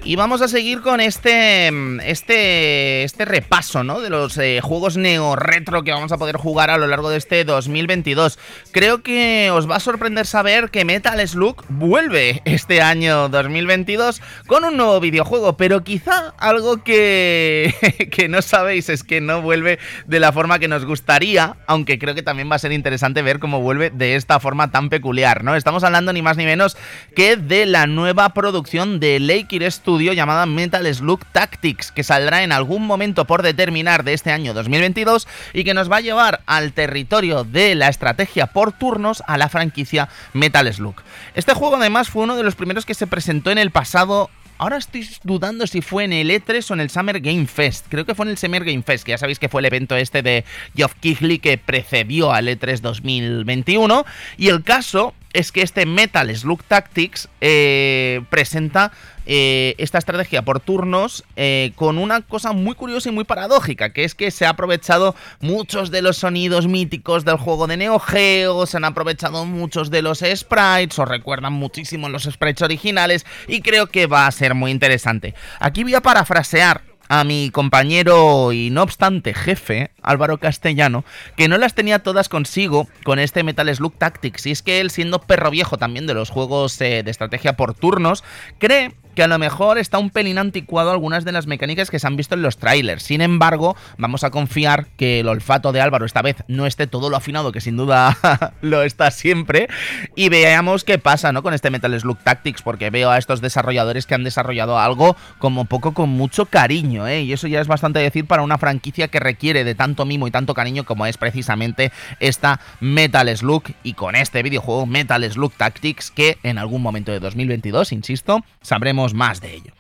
[0.04, 1.68] Y vamos a seguir con este,
[2.10, 4.00] este, este repaso ¿no?
[4.00, 7.44] de los eh, juegos neo-retro que vamos a poder jugar a lo largo de este
[7.44, 8.40] 2022.
[8.72, 14.64] Creo que os va a sorprender saber que Metal Slug vuelve este año 2022 con
[14.64, 17.74] un nuevo videojuego, pero quizá algo que,
[18.12, 22.16] que no sabéis es que no vuelve de la forma que nos gustaría, aunque creo
[22.16, 25.44] que también va a ser interesante ver cómo vuelve de esta forma tan peculiar.
[25.44, 25.56] ¿no?
[25.56, 26.78] Estamos hablando ni más ni menos
[27.16, 29.64] que de la nueva producción de Lakir
[30.00, 35.28] Llamada Metal Slug Tactics, que saldrá en algún momento por determinar de este año 2022
[35.54, 39.50] y que nos va a llevar al territorio de la estrategia por turnos a la
[39.50, 40.96] franquicia Metal Slug.
[41.36, 44.76] Este juego además fue uno de los primeros que se presentó en el pasado Ahora
[44.76, 47.86] estoy dudando si fue en el E3 o en el Summer Game Fest.
[47.88, 49.96] Creo que fue en el Summer Game Fest, que ya sabéis que fue el evento
[49.96, 50.44] este de
[50.76, 54.06] Geoff Keighley que precedió al E E3 2021.
[54.38, 58.92] Y el caso es que este Metal Slug Tactics eh, presenta
[59.26, 64.04] eh, esta estrategia por turnos eh, con una cosa muy curiosa y muy paradójica, que
[64.04, 68.66] es que se ha aprovechado muchos de los sonidos míticos del juego de Neo Geo,
[68.66, 73.88] se han aprovechado muchos de los sprites, os recuerdan muchísimo los sprites originales, y creo
[73.88, 75.36] que va a ser muy interesante.
[75.60, 81.04] Aquí voy a parafrasear a mi compañero y no obstante jefe, Álvaro Castellano,
[81.36, 84.46] que no las tenía todas consigo con este Metal Slug Tactics.
[84.46, 87.74] Y es que él, siendo perro viejo también de los juegos eh, de estrategia por
[87.74, 88.24] turnos,
[88.60, 92.08] cree que a lo mejor está un pelín anticuado algunas de las mecánicas que se
[92.08, 93.04] han visto en los trailers.
[93.04, 97.10] Sin embargo, vamos a confiar que el olfato de Álvaro esta vez no esté todo
[97.10, 98.18] lo afinado, que sin duda
[98.62, 99.68] lo está siempre,
[100.16, 101.44] y veamos qué pasa ¿no?
[101.44, 105.66] con este Metal Slug Tactics, porque veo a estos desarrolladores que han desarrollado algo como
[105.66, 107.22] poco con mucho cariño, ¿eh?
[107.22, 110.32] y eso ya es bastante decir para una franquicia que requiere de tanto mimo y
[110.32, 116.12] tanto cariño como es precisamente esta Metal Slug, y con este videojuego Metal Slug Tactics,
[116.12, 119.74] que en algún momento de 2022, insisto, sabremos más de ello.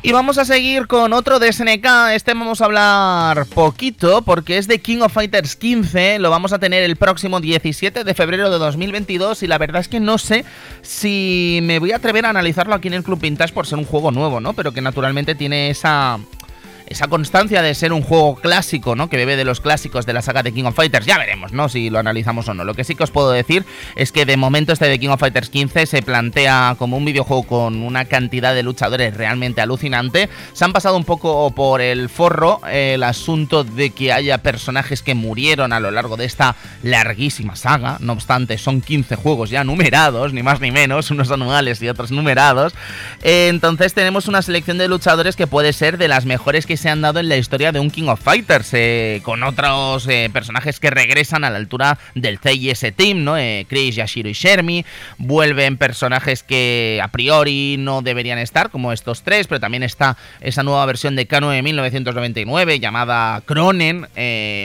[0.00, 2.14] Y vamos a seguir con otro de SNK.
[2.14, 6.20] Este vamos a hablar poquito porque es de King of Fighters 15.
[6.20, 9.42] Lo vamos a tener el próximo 17 de febrero de 2022.
[9.42, 10.44] Y la verdad es que no sé
[10.82, 13.86] si me voy a atrever a analizarlo aquí en el Club Vintage por ser un
[13.86, 14.52] juego nuevo, ¿no?
[14.52, 16.20] Pero que naturalmente tiene esa
[16.90, 19.08] esa constancia de ser un juego clásico, ¿no?
[19.08, 21.06] Que bebe de los clásicos de la saga de King of Fighters.
[21.06, 21.68] Ya veremos, ¿no?
[21.68, 22.64] Si lo analizamos o no.
[22.64, 23.64] Lo que sí que os puedo decir
[23.96, 27.42] es que de momento este de King of Fighters 15 se plantea como un videojuego
[27.44, 30.28] con una cantidad de luchadores realmente alucinante.
[30.52, 35.02] Se han pasado un poco por el forro eh, el asunto de que haya personajes
[35.02, 37.98] que murieron a lo largo de esta larguísima saga.
[38.00, 42.10] No obstante, son 15 juegos ya numerados, ni más ni menos, unos anuales y otros
[42.10, 42.72] numerados.
[43.22, 46.88] Eh, entonces tenemos una selección de luchadores que puede ser de las mejores que se
[46.88, 50.80] han dado en la historia de un King of Fighters, eh, con otros eh, personajes
[50.80, 53.36] que regresan a la altura del CIS Team, ¿no?
[53.36, 54.86] Eh, Chris, Yashiro y Shermie.
[55.18, 60.62] Vuelven personajes que a priori no deberían estar, como estos tres, pero también está esa
[60.62, 64.06] nueva versión de Kano de 1999 llamada Cronen,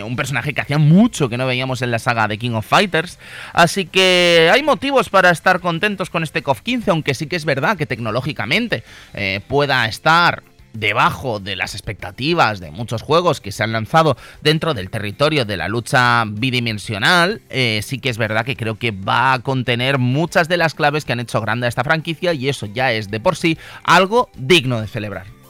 [0.06, 3.18] un personaje que hacía mucho que no veíamos en la saga de King of Fighters.
[3.54, 7.46] Así que hay motivos para estar contentos con este KOF 15, aunque sí que es
[7.46, 8.84] verdad que tecnológicamente
[9.48, 10.44] pueda estar
[10.74, 15.58] debajo de las expectativas de muchos juegos que se han lanzado dentro del territorio de
[15.58, 20.50] la lucha bidimensional, eh, sí que es verdad que creo que va a contener muchas
[20.50, 23.20] de las claves que han hecho grande a esta franquicia y eso ya es de
[23.20, 25.43] por sí algo digno de celebrar.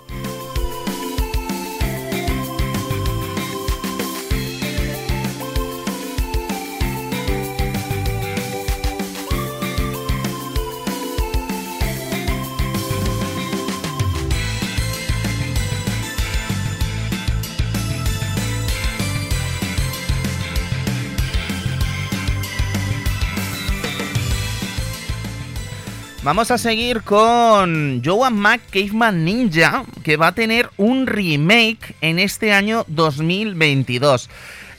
[26.24, 32.18] Vamos a seguir con Joan Mac Caveman Ninja, que va a tener un remake en
[32.18, 34.30] este año 2022.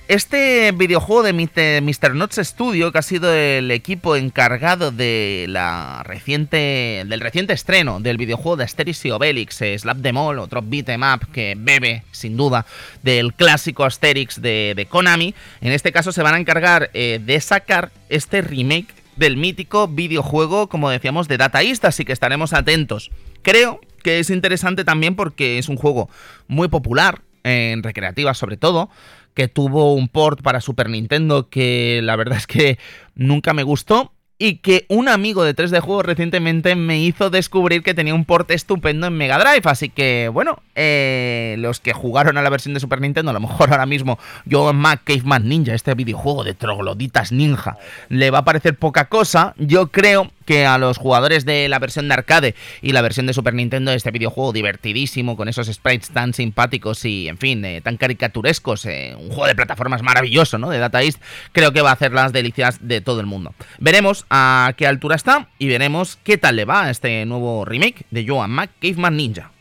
[0.08, 1.34] Este videojuego de
[1.82, 2.14] Mr.
[2.14, 8.16] Nuts Studio, que ha sido el equipo encargado de la reciente, del reciente estreno del
[8.16, 12.38] videojuego de Asterix y Obelix, eh, Slap the Mall, otro beat'em up que bebe, sin
[12.38, 12.64] duda,
[13.02, 17.38] del clásico Asterix de, de Konami, en este caso se van a encargar eh, de
[17.42, 23.10] sacar este remake del mítico videojuego, como decíamos, de Data East, así que estaremos atentos.
[23.42, 26.08] Creo que es interesante también porque es un juego
[26.48, 28.88] muy popular, en recreativas sobre todo,
[29.34, 32.78] que tuvo un port para Super Nintendo que la verdad es que
[33.14, 34.13] nunca me gustó.
[34.36, 38.50] Y que un amigo de 3D Juegos recientemente me hizo descubrir que tenía un port
[38.50, 39.62] estupendo en Mega Drive.
[39.64, 43.40] Así que, bueno, eh, los que jugaron a la versión de Super Nintendo, a lo
[43.40, 48.44] mejor ahora mismo yo Mac Caveman Ninja, este videojuego de trogloditas ninja, le va a
[48.44, 49.54] parecer poca cosa.
[49.56, 53.34] Yo creo que a los jugadores de la versión de arcade y la versión de
[53.34, 57.96] Super Nintendo, este videojuego divertidísimo, con esos sprites tan simpáticos y, en fin, eh, tan
[57.96, 60.70] caricaturescos, eh, un juego de plataformas maravilloso, ¿no?
[60.70, 61.20] De Data East,
[61.52, 63.54] creo que va a hacer las delicias de todo el mundo.
[63.78, 68.06] Veremos a qué altura está y veremos qué tal le va a este nuevo remake
[68.10, 69.53] de Joan Mac Caveman Ninja.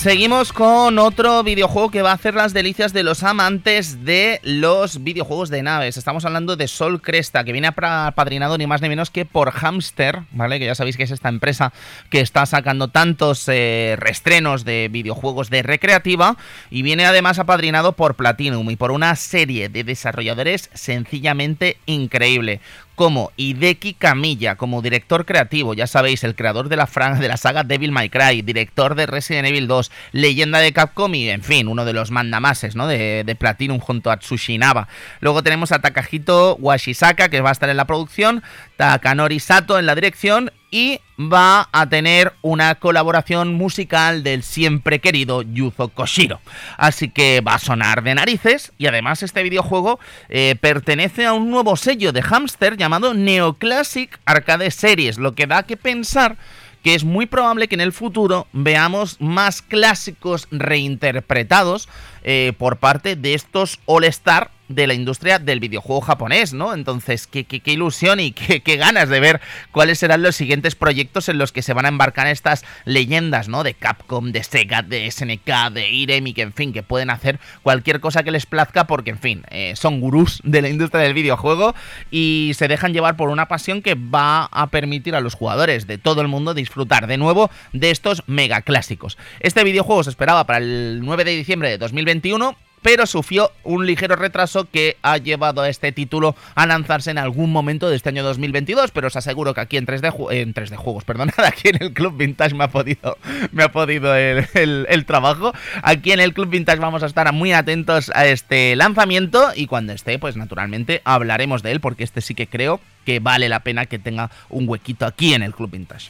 [0.00, 5.04] Seguimos con otro videojuego que va a hacer las delicias de los amantes de los
[5.04, 5.98] videojuegos de naves.
[5.98, 10.22] Estamos hablando de Sol Cresta, que viene apadrinado ni más ni menos que por Hamster,
[10.30, 10.58] ¿vale?
[10.58, 11.74] Que ya sabéis que es esta empresa
[12.08, 16.38] que está sacando tantos eh, restrenos de videojuegos de recreativa
[16.70, 22.62] y viene además apadrinado por Platinum y por una serie de desarrolladores sencillamente increíble
[22.94, 27.36] como Hideki Kamiya como director creativo, ya sabéis, el creador de la, fran- de la
[27.38, 31.68] saga Devil May Cry, director de Resident Evil 2, leyenda de Capcom y, en fin,
[31.68, 32.86] uno de los mandamases ¿no?
[32.86, 34.88] de, de Platinum junto a Tsushinaba.
[35.20, 38.42] Luego tenemos a Takahito Washisaka, que va a estar en la producción,
[38.76, 45.42] Takanori Sato en la dirección y va a tener una colaboración musical del siempre querido
[45.42, 46.40] Yuzo Koshiro.
[46.76, 51.50] Así que va a sonar de narices y además este videojuego eh, pertenece a un
[51.50, 56.36] nuevo sello de Hamster llamado Neoclassic Arcade Series, lo que da que pensar
[56.82, 61.88] que es muy probable que en el futuro veamos más clásicos reinterpretados
[62.22, 66.72] eh, por parte de estos All-Star de la industria del videojuego japonés, ¿no?
[66.72, 69.40] Entonces, qué, qué- qué ilusión y qué, ganas de ver
[69.72, 73.64] cuáles serán los siguientes proyectos en los que se van a embarcar estas leyendas, ¿no?
[73.64, 77.40] De Capcom, de Sega, de SNK, de Irem y que, en fin, que pueden hacer
[77.62, 81.14] cualquier cosa que les plazca porque, en fin, eh, son gurús de la industria del
[81.14, 81.74] videojuego
[82.10, 85.98] y se dejan llevar por una pasión que va a permitir a los jugadores de
[85.98, 89.18] todo el mundo disfrutar de nuevo de estos mega clásicos.
[89.40, 94.16] Este videojuego se esperaba para el 9 de diciembre de 2021 pero sufrió un ligero
[94.16, 98.22] retraso que ha llevado a este título a lanzarse en algún momento de este año
[98.22, 101.68] 2022, pero os aseguro que aquí en 3D, ju- eh, en 3D Juegos, perdonad, aquí
[101.68, 103.18] en el Club Vintage me ha podido,
[103.52, 105.52] me ha podido el, el- el trabajo.
[105.82, 109.92] Aquí en el Club Vintage vamos a estar muy atentos a este lanzamiento y cuando
[109.92, 113.86] esté, pues naturalmente hablaremos de él, porque este sí que creo que vale la pena
[113.86, 116.08] que tenga un huequito aquí en el Club Vintage.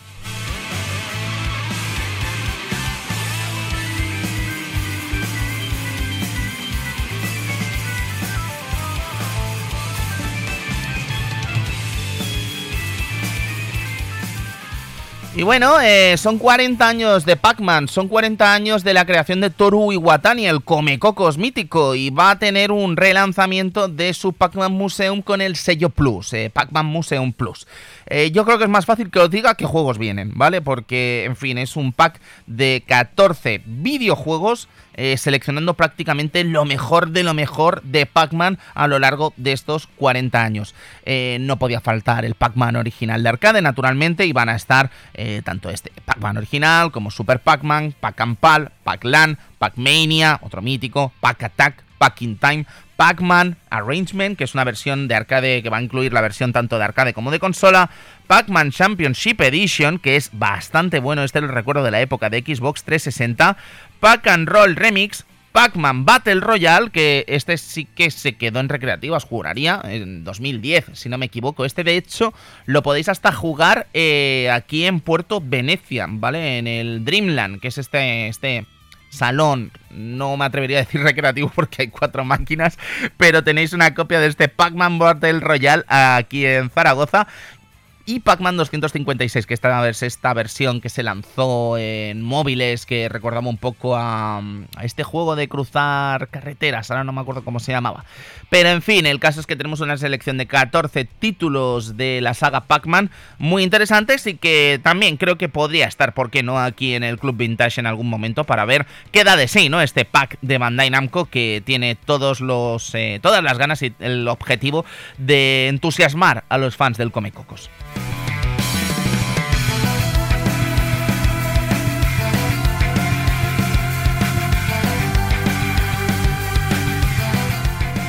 [15.41, 19.49] Y bueno, eh, son 40 años de Pac-Man, son 40 años de la creación de
[19.49, 25.23] Toru Iwatani, el Comecocos mítico, y va a tener un relanzamiento de su Pac-Man Museum
[25.23, 27.67] con el sello Plus, eh, Pac-Man Museum Plus.
[28.05, 30.61] Eh, yo creo que es más fácil que os diga qué juegos vienen, ¿vale?
[30.61, 37.23] Porque, en fin, es un pack de 14 videojuegos eh, seleccionando prácticamente lo mejor de
[37.23, 40.75] lo mejor de Pac-Man a lo largo de estos 40 años.
[41.05, 45.43] Eh, no podía faltar el Pac-Man original de arcade, naturalmente, y van a estar eh,
[45.45, 52.65] tanto este Pac-Man original como Super Pac-Man, Pac-Ampal, Pac-Lan, Pac-Mania, otro mítico, Pac-Attack, Pack-in Time,
[52.97, 56.79] Pac-Man Arrangement, que es una versión de arcade que va a incluir la versión tanto
[56.79, 57.91] de arcade como de consola,
[58.27, 62.85] Pac-Man Championship Edition, que es bastante bueno, este lo recuerdo de la época de Xbox
[62.85, 63.57] 360,
[64.01, 69.81] Pac-and Roll Remix, Pac-Man Battle Royale, que este sí que se quedó en recreativas, juraría,
[69.85, 71.65] en 2010, si no me equivoco.
[71.65, 72.33] Este, de hecho,
[72.67, 76.59] lo podéis hasta jugar eh, aquí en Puerto Venecia, ¿vale?
[76.59, 78.67] En el Dreamland, que es este, este
[79.11, 82.79] salón, no me atrevería a decir recreativo porque hay cuatro máquinas,
[83.17, 87.27] pero tenéis una copia de este Pac-Man Battle Royale aquí en Zaragoza.
[88.11, 93.49] Y Pac-Man 256, que esta es esta versión que se lanzó en móviles, que recordaba
[93.49, 97.71] un poco a, a este juego de cruzar carreteras, ahora no me acuerdo cómo se
[97.71, 98.05] llamaba.
[98.49, 102.35] Pero en fin, el caso es que tenemos una selección de 14 títulos de la
[102.35, 106.95] saga Pac-Man muy interesantes y que también creo que podría estar, ¿por qué no?, aquí
[106.95, 109.81] en el Club Vintage en algún momento para ver qué da de sí, ¿no?
[109.83, 114.27] Este pack de Bandai Namco que tiene todos los, eh, todas las ganas y el
[114.27, 114.85] objetivo
[115.17, 117.13] de entusiasmar a los fans del
[118.01, 118.30] Comecocos.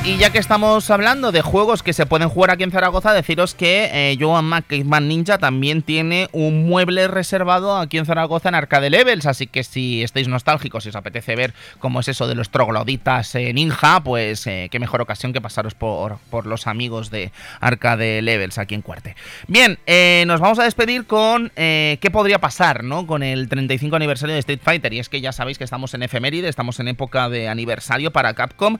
[0.04, 3.54] Y ya que estamos hablando de juegos que se pueden jugar aquí en Zaragoza, deciros
[3.54, 8.56] que eh, Joan Mac Caveman Ninja también tiene un mueble reservado aquí en Zaragoza en
[8.56, 12.34] Arcade Levels, así que si estáis nostálgicos y os apetece ver cómo es eso de
[12.34, 17.12] los trogloditas eh, ninja, pues eh, qué mejor ocasión que pasaros por, por los amigos
[17.12, 19.14] de Arcade Levels aquí en Cuarte.
[19.46, 23.06] Bien, eh, nos vamos a despedir con qué podría pasar, ¿no?
[23.06, 26.02] Con el 35 aniversario de Street Fighter, y es que ya sabéis que estamos en
[26.02, 28.78] efeméride, estamos en época de aniversario para Capcom,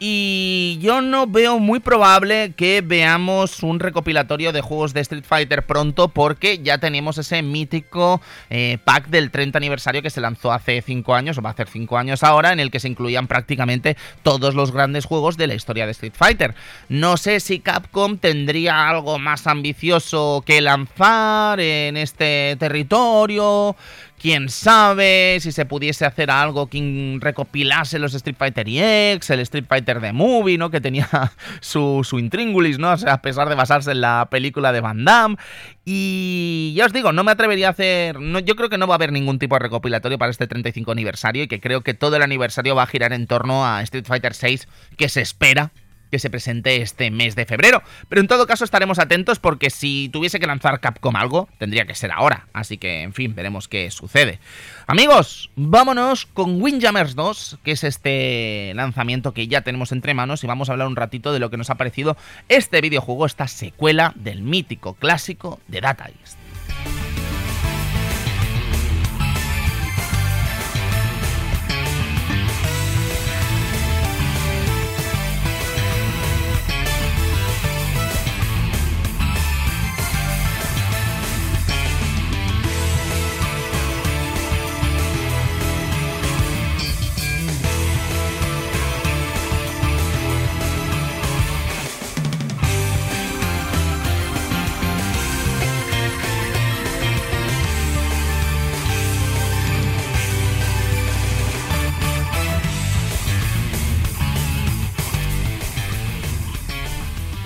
[0.00, 5.64] y yo no veo muy probable que veamos un recopilatorio de juegos de Street Fighter
[5.64, 8.20] pronto porque ya tenemos ese mítico
[8.50, 11.68] eh, pack del 30 aniversario que se lanzó hace 5 años, o va a hacer
[11.68, 15.54] 5 años ahora, en el que se incluían prácticamente todos los grandes juegos de la
[15.54, 16.54] historia de Street Fighter.
[16.88, 23.76] No sé si Capcom tendría algo más ambicioso que lanzar en este territorio,
[24.22, 29.64] quién sabe si se pudiese hacer algo que recopilase los Street Fighter EX, el Street
[29.68, 30.70] Fighter The Movie, ¿no?
[30.70, 31.08] Que tenía
[31.60, 32.92] su, su intríngulis, ¿no?
[32.92, 35.36] O sea, a pesar de basarse en la película de Van Damme.
[35.84, 38.20] Y ya os digo, no me atrevería a hacer.
[38.20, 40.92] No, yo creo que no va a haber ningún tipo de recopilatorio para este 35
[40.92, 44.06] aniversario y que creo que todo el aniversario va a girar en torno a Street
[44.06, 45.72] Fighter 6 que se espera
[46.12, 47.82] que se presente este mes de febrero.
[48.10, 51.94] Pero en todo caso estaremos atentos porque si tuviese que lanzar Capcom algo, tendría que
[51.94, 52.48] ser ahora.
[52.52, 54.38] Así que, en fin, veremos qué sucede.
[54.86, 60.46] Amigos, vámonos con Windjammers 2, que es este lanzamiento que ya tenemos entre manos y
[60.46, 62.18] vamos a hablar un ratito de lo que nos ha parecido
[62.50, 66.41] este videojuego, esta secuela del mítico clásico de Data East.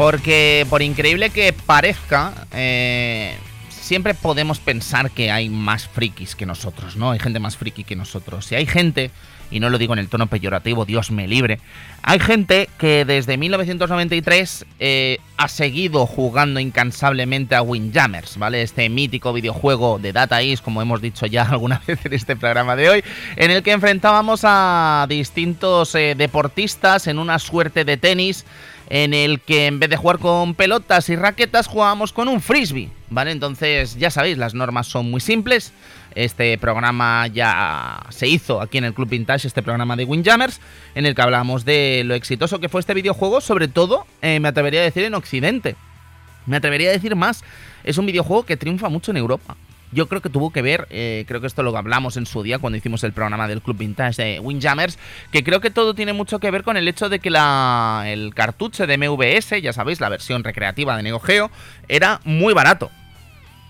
[0.07, 3.37] Porque por increíble que parezca, eh,
[3.69, 7.11] siempre podemos pensar que hay más frikis que nosotros, ¿no?
[7.11, 8.53] Hay gente más friki que nosotros.
[8.53, 9.11] Y hay gente,
[9.51, 11.59] y no lo digo en el tono peyorativo, Dios me libre,
[12.03, 18.63] hay gente que desde 1993 eh, ha seguido jugando incansablemente a Windjammers, ¿vale?
[18.63, 22.77] Este mítico videojuego de Data East, como hemos dicho ya alguna vez en este programa
[22.77, 28.45] de hoy, en el que enfrentábamos a distintos eh, deportistas en una suerte de tenis
[28.89, 32.91] en el que en vez de jugar con pelotas y raquetas jugábamos con un frisbee,
[33.11, 33.31] ¿vale?
[33.31, 35.73] Entonces ya sabéis, las normas son muy simples.
[36.15, 40.61] Este programa ya se hizo aquí en el Club Vintage, este programa de Windjammers,
[40.95, 44.49] en el que hablamos de lo exitoso que fue este videojuego, sobre todo, eh, me
[44.49, 45.77] atrevería a decir, en Occidente.
[46.47, 47.45] Me atrevería a decir más,
[47.85, 49.57] es un videojuego que triunfa mucho en Europa.
[49.93, 52.59] Yo creo que tuvo que ver, eh, creo que esto lo hablamos en su día
[52.59, 54.99] cuando hicimos el programa del Club Vintage de Windjammers,
[55.31, 58.35] que creo que todo tiene mucho que ver con el hecho de que la, el
[58.35, 61.51] cartucho de MVS, ya sabéis, la versión recreativa de Neo Geo,
[61.89, 62.91] era muy barato.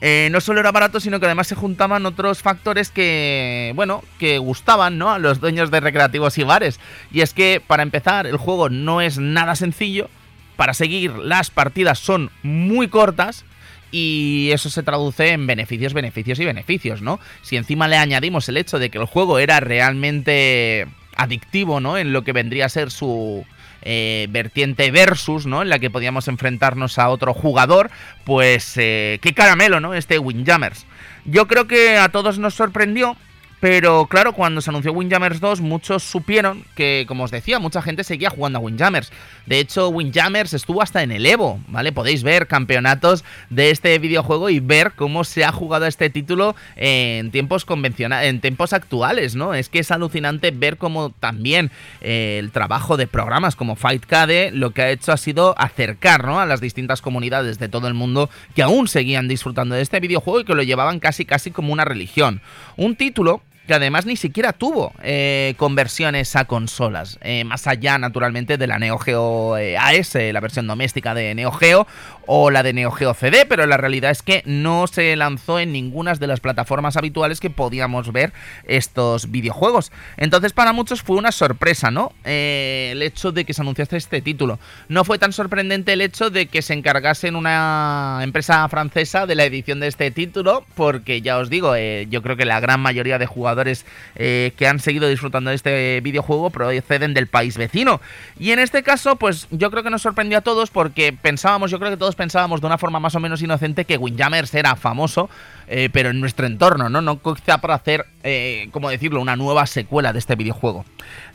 [0.02, 4.38] Eh, no solo era barato, sino que además se juntaban otros factores que, bueno, que
[4.38, 5.10] gustaban, ¿no?
[5.10, 6.78] A los dueños de recreativos y bares.
[7.10, 10.10] Y es que, para empezar, el juego no es nada sencillo.
[10.56, 13.44] Para seguir, las partidas son muy cortas.
[13.90, 17.20] Y eso se traduce en beneficios, beneficios y beneficios, ¿no?
[17.42, 21.96] Si encima le añadimos el hecho de que el juego era realmente adictivo, ¿no?
[21.96, 23.46] En lo que vendría a ser su,
[23.88, 25.62] eh, vertiente versus, ¿no?
[25.62, 27.88] En la que podíamos enfrentarnos a otro jugador,
[28.24, 29.94] pues eh, qué caramelo, ¿no?
[29.94, 30.86] Este Windjammers.
[31.24, 33.16] Yo creo que a todos nos sorprendió.
[33.60, 38.04] Pero claro, cuando se anunció Windjammers 2, muchos supieron que, como os decía, mucha gente
[38.04, 39.10] seguía jugando a Windjammers.
[39.46, 41.92] De hecho, Windjammers estuvo hasta en el Evo, ¿vale?
[41.92, 47.30] Podéis ver campeonatos de este videojuego y ver cómo se ha jugado este título en
[47.30, 49.54] tiempos convencionales, en tiempos actuales, ¿no?
[49.54, 51.70] Es que es alucinante ver cómo también
[52.02, 56.40] eh, el trabajo de programas como Fightcade lo que ha hecho ha sido acercar, ¿no?
[56.40, 60.40] A las distintas comunidades de todo el mundo que aún seguían disfrutando de este videojuego
[60.40, 62.42] y que lo llevaban casi casi como una religión.
[62.76, 68.56] Un título que además ni siquiera tuvo eh, conversiones a consolas, eh, más allá naturalmente
[68.56, 71.86] de la Neo Geo eh, AS, la versión doméstica de Neo Geo,
[72.26, 75.72] o la de Neo Geo CD, pero la realidad es que no se lanzó en
[75.72, 78.32] ninguna de las plataformas habituales que podíamos ver
[78.64, 79.92] estos videojuegos.
[80.16, 82.12] Entonces para muchos fue una sorpresa, ¿no?
[82.24, 84.58] el hecho de que se anunciase este título.
[84.88, 89.34] No fue tan sorprendente el hecho de que se encargase en una empresa francesa de
[89.34, 93.18] la edición de este título, porque ya os digo, yo creo que la gran mayoría
[93.18, 93.84] de jugadores
[94.16, 98.00] eh, que han seguido disfrutando de este videojuego proceden del país vecino.
[98.38, 101.78] Y en este caso, pues yo creo que nos sorprendió a todos porque pensábamos, yo
[101.78, 105.30] creo que todos pensábamos de una forma más o menos inocente que Windjammers era famoso,
[105.68, 107.00] eh, pero en nuestro entorno, ¿no?
[107.00, 110.84] No quizá para hacer, eh, como decirlo, una nueva secuela de este videojuego.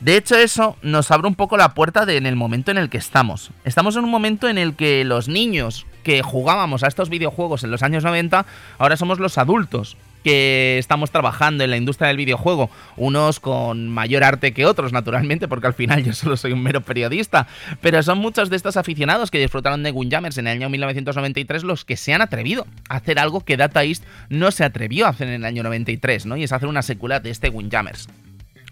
[0.00, 2.90] De hecho, eso nos abre un poco la puerta de, en el momento en el
[2.90, 3.50] que estamos.
[3.64, 7.70] Estamos en un momento en el que los niños que jugábamos a estos videojuegos en
[7.70, 8.44] los años 90,
[8.78, 14.24] ahora somos los adultos que estamos trabajando en la industria del videojuego, unos con mayor
[14.24, 17.46] arte que otros, naturalmente, porque al final yo solo soy un mero periodista,
[17.80, 21.84] pero son muchos de estos aficionados que disfrutaron de Windjammers en el año 1993 los
[21.84, 25.28] que se han atrevido a hacer algo que Data East no se atrevió a hacer
[25.28, 26.36] en el año 93, ¿no?
[26.36, 28.08] Y es hacer una secuela de este Windjammers.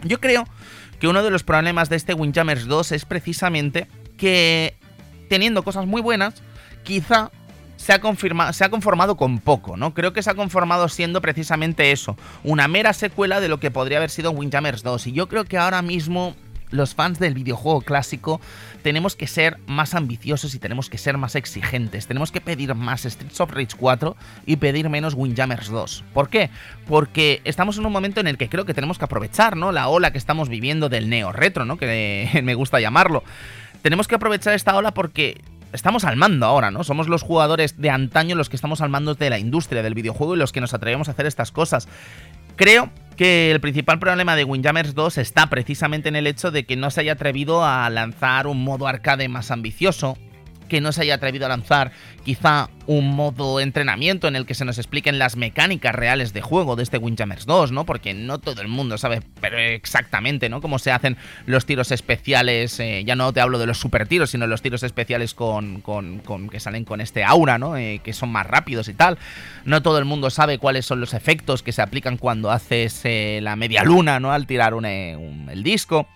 [0.05, 0.47] Yo creo
[0.99, 3.87] que uno de los problemas de este Windjammers 2 es precisamente
[4.17, 4.75] que
[5.29, 6.43] teniendo cosas muy buenas,
[6.83, 7.31] quizá
[7.81, 9.95] se ha, se ha conformado con poco, ¿no?
[9.95, 13.97] Creo que se ha conformado siendo precisamente eso, una mera secuela de lo que podría
[13.97, 15.07] haber sido Windjammers 2.
[15.07, 16.37] Y yo creo que ahora mismo
[16.71, 18.39] los fans del videojuego clásico
[18.83, 22.07] tenemos que ser más ambiciosos y tenemos que ser más exigentes.
[22.07, 24.15] Tenemos que pedir más Streets of Rage 4
[24.45, 26.05] y pedir menos Windjammers 2.
[26.13, 26.51] ¿Por qué?
[26.87, 29.73] Porque estamos en un momento en el que creo que tenemos que aprovechar, ¿no?
[29.73, 31.79] La ola que estamos viviendo del neo retro, ¿no?
[31.79, 33.25] Que me gusta llamarlo.
[33.81, 35.41] Tenemos que aprovechar esta ola porque
[35.73, 36.85] estamos al mando ahora, ¿no?
[36.85, 40.35] Somos los jugadores de antaño los que estamos al mando de la industria del videojuego
[40.35, 41.89] y los que nos atrevemos a hacer estas cosas.
[42.57, 46.77] Creo que el principal problema de Windjammers 2 está precisamente en el hecho de que
[46.77, 50.17] no se haya atrevido a lanzar un modo arcade más ambicioso,
[50.71, 51.93] que no se haya atrevido a lanzar
[52.25, 56.77] quizá un modo entrenamiento en el que se nos expliquen las mecánicas reales de juego
[56.77, 57.85] de este Windjammers 2, ¿no?
[57.85, 59.21] Porque no todo el mundo sabe
[59.75, 60.61] exactamente, ¿no?
[60.61, 61.17] Cómo se hacen
[61.47, 64.83] los tiros especiales, eh, ya no te hablo de los super tiros, sino los tiros
[64.83, 67.77] especiales con, con, que salen con este aura, ¿no?
[67.77, 69.19] Eh, que son más rápidos y tal.
[69.65, 73.41] No todo el mundo sabe cuáles son los efectos que se aplican cuando haces eh,
[73.43, 74.33] la media luna, ¿no?
[74.33, 76.09] Al tirar el disco.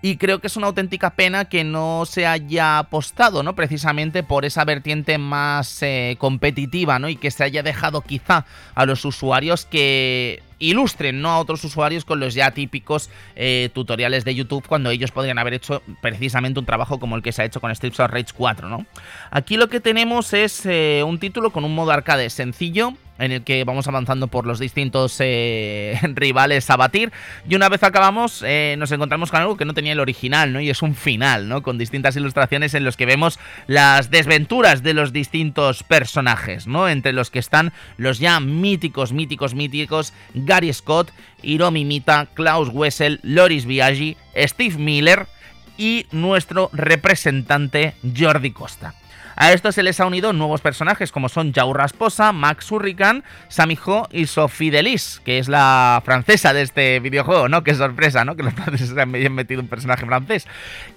[0.00, 3.54] Y creo que es una auténtica pena que no se haya apostado, ¿no?
[3.54, 7.08] Precisamente por esa vertiente más eh, competitiva, ¿no?
[7.08, 8.44] Y que se haya dejado quizá
[8.74, 11.30] a los usuarios que ilustren ¿no?
[11.30, 15.54] a otros usuarios con los ya típicos eh, tutoriales de YouTube cuando ellos podrían haber
[15.54, 18.68] hecho precisamente un trabajo como el que se ha hecho con Streets of Rage 4.
[18.68, 18.86] ¿no?
[19.30, 23.42] Aquí lo que tenemos es eh, un título con un modo arcade sencillo en el
[23.42, 27.12] que vamos avanzando por los distintos eh, rivales a batir.
[27.48, 28.44] Y una vez acabamos,
[28.76, 30.60] nos encontramos con algo que no tenía el original, ¿no?
[30.60, 31.64] Y es un final, ¿no?
[31.64, 36.88] Con distintas ilustraciones en los que vemos las desventuras de los distintos personajes, ¿no?
[36.88, 40.12] Entre los que están los ya míticos, míticos, míticos
[40.48, 45.28] Gary Scott, Hiromi Mita, Klaus Wessel, Loris Biaggi, Steve Miller
[45.76, 48.94] y nuestro representante Jordi Costa.
[49.40, 54.08] A esto se les ha unido nuevos personajes como son Jau Rasposa, Max Hurricane, Samijo
[54.10, 57.62] y Sophie Delis, que es la francesa de este videojuego, ¿no?
[57.62, 58.34] Qué sorpresa, ¿no?
[58.34, 60.48] Que los franceses han metido un personaje francés.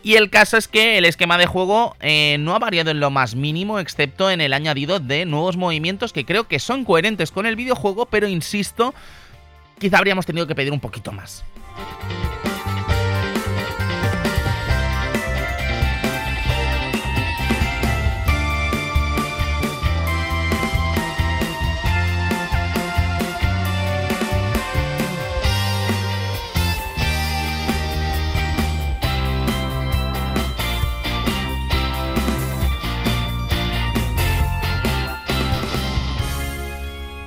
[0.01, 3.11] Y el caso es que el esquema de juego eh, no ha variado en lo
[3.11, 7.45] más mínimo, excepto en el añadido de nuevos movimientos que creo que son coherentes con
[7.45, 8.95] el videojuego, pero insisto,
[9.81, 11.43] quizá habríamos tenido que pedir un poquito más.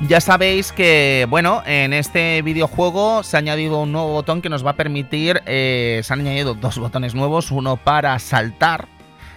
[0.06, 4.64] Ya sabéis que, bueno, en este videojuego se ha añadido un nuevo botón que nos
[4.64, 8.86] va a permitir, eh, se han añadido dos botones nuevos, uno para saltar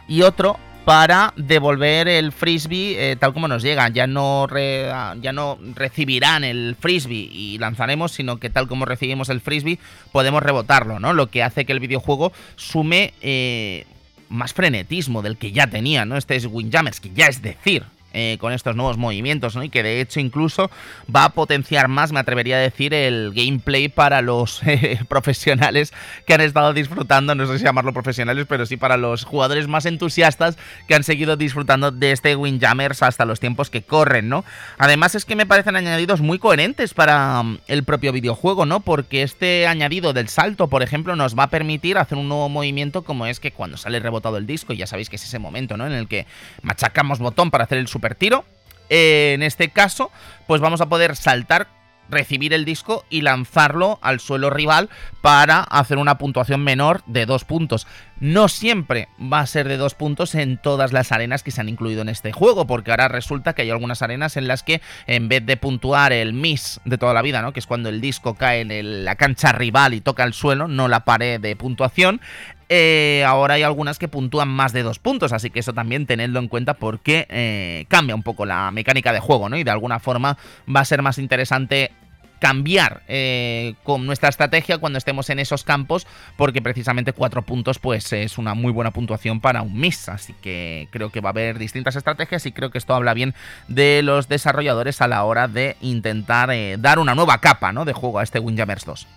[0.10, 3.88] y otro para devolver el frisbee eh, tal como nos llega.
[3.90, 9.40] Ya no, ya no recibirán el frisbee y lanzaremos, sino que tal como recibimos el
[9.40, 9.80] frisbee
[10.12, 11.14] podemos rebotarlo, ¿no?
[11.14, 13.86] Lo que hace que el videojuego sume eh,
[14.28, 16.18] más frenetismo del que ya tenía, ¿no?
[16.18, 19.64] Este es Windjammers, que ya es decir, eh, con estos nuevos movimientos, ¿no?
[19.64, 20.72] Y que de hecho incluso
[21.14, 25.94] va a potenciar más, me atrevería a decir, el gameplay para los eh, profesionales
[26.26, 29.86] que han estado disfrutando, no sé si llamarlo profesionales, pero sí para los jugadores más
[29.86, 34.46] entusiastas que han seguido disfrutando de este Windjammers hasta los tiempos que corren, ¿no?
[34.78, 38.80] Además es que me parecen añadidos muy coherentes para mm, el propio videojuego, ¿no?
[38.80, 43.04] Porque este añadido del salto, por ejemplo, nos va a permitir hacer un nuevo movimiento
[43.04, 45.86] como es que cuando sale rebotado el disco, ya sabéis que es ese momento, ¿no?
[45.86, 46.26] En el que
[46.62, 48.46] machacamos botón para hacer el super tiro.
[48.90, 50.12] En este caso,
[50.46, 51.68] pues vamos a poder saltar,
[52.10, 54.90] recibir el disco y lanzarlo al suelo rival
[55.22, 57.88] para hacer una puntuación menor de dos puntos.
[58.20, 61.70] No siempre va a ser de dos puntos en todas las arenas que se han
[61.70, 65.28] incluido en este juego, porque ahora resulta que hay algunas arenas en las que en
[65.28, 67.52] vez de puntuar el miss de toda la vida, ¿no?
[67.52, 70.88] que es cuando el disco cae en la cancha rival y toca el suelo, no
[70.88, 72.22] la pared de puntuación,
[72.70, 76.40] eh, ahora hay algunas que puntúan más de dos puntos, así que eso también tenedlo
[76.40, 79.58] en cuenta porque eh, cambia un poco la mecánica de juego, ¿no?
[79.58, 80.38] Y de alguna forma
[80.74, 81.92] va a ser más interesante
[82.40, 86.06] cambiar eh, con nuestra estrategia cuando estemos en esos campos
[86.36, 90.88] porque precisamente cuatro puntos pues es una muy buena puntuación para un miss así que
[90.92, 93.34] creo que va a haber distintas estrategias y creo que esto habla bien
[93.68, 97.86] de los desarrolladores a la hora de intentar dar una nueva capa ¿no?
[97.86, 99.08] de juego a este Windjammers 2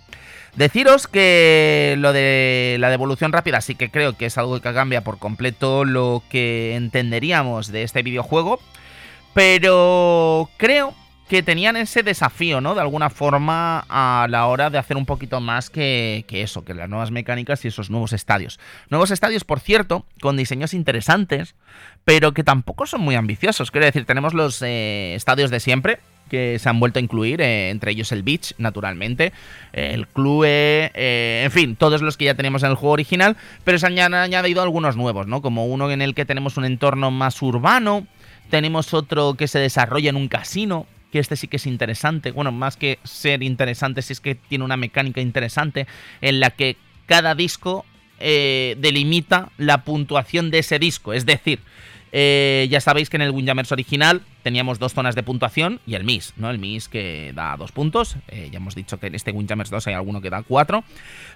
[0.57, 5.03] Deciros que lo de la devolución rápida sí que creo que es algo que cambia
[5.03, 8.61] por completo lo que entenderíamos de este videojuego,
[9.33, 10.95] pero creo
[11.31, 12.75] que tenían ese desafío, ¿no?
[12.75, 16.89] De alguna forma a la hora de hacer un poquito más que, eso, que las
[16.89, 18.59] nuevas mecánicas y esos nuevos estadios.
[18.89, 21.55] Nuevos estadios, por cierto, con diseños interesantes,
[22.05, 23.71] pero que tampoco son muy ambiciosos.
[23.71, 26.01] Quiero decir, tenemos los eh, estadios de siempre,
[26.31, 29.33] que se han vuelto a incluir, eh, entre ellos el Beach, naturalmente,
[29.73, 33.79] el Clue, eh, en fin, todos los que ya teníamos en el juego original, pero
[33.79, 35.43] se han añadido algunos nuevos, ¿no?
[35.43, 38.07] Como uno en el que tenemos un entorno más urbano,
[38.49, 42.53] tenemos otro que se desarrolla en un casino, que este sí que es interesante, bueno,
[42.53, 45.87] más que ser interesante, si es que tiene una mecánica interesante
[46.21, 46.77] en la que
[47.07, 47.85] cada disco
[48.21, 51.61] eh, delimita la puntuación de ese disco, es decir,
[52.13, 56.05] eh, ya sabéis que en el Windjammers original teníamos dos zonas de puntuación y el
[56.05, 56.51] Miss, ¿no?
[56.51, 58.17] El Miss que da dos puntos.
[58.29, 60.83] eh, ya hemos dicho que en este Windjammers 2 hay alguno que da cuatro.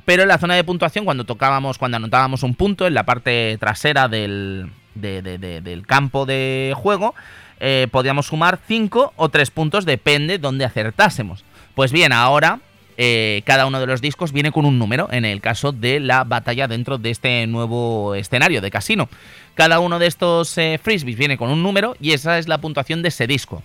[0.04, 3.56] Pero en la zona de puntuación, cuando tocábamos, cuando anotábamos un punto en la parte
[3.58, 7.14] trasera del, de- de- de- del campo de juego,
[7.60, 11.44] eh, podíamos sumar 5 o 3 puntos, depende donde acertásemos.
[11.74, 12.60] Pues bien, ahora
[12.96, 16.24] eh, cada uno de los discos viene con un número, en el caso de la
[16.24, 19.08] batalla dentro de este nuevo escenario de casino.
[19.54, 23.02] Cada uno de estos eh, frisbees viene con un número y esa es la puntuación
[23.02, 23.62] de ese disco.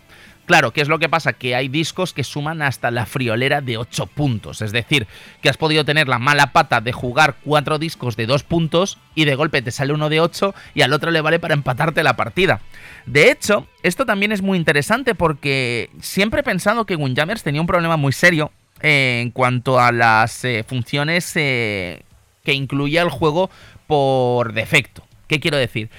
[0.50, 1.34] Claro, ¿qué es lo que pasa?
[1.34, 4.64] Que hay discos que suman hasta la friolera de 8 puntos.
[4.64, 5.06] Es decir,
[5.44, 9.26] que has podido tener la mala pata de jugar 4 discos de 2 puntos y
[9.26, 12.16] de golpe te sale uno de 8 y al otro le vale para empatarte la
[12.16, 12.62] partida.
[13.06, 17.68] De hecho, esto también es muy interesante porque siempre he pensado que Windjammers tenía un
[17.68, 18.52] problema muy serio
[18.82, 22.04] en cuanto a las eh, funciones eh,
[22.44, 23.50] que incluía el juego
[23.88, 25.04] por defecto.
[25.28, 25.90] ¿Qué quiero decir?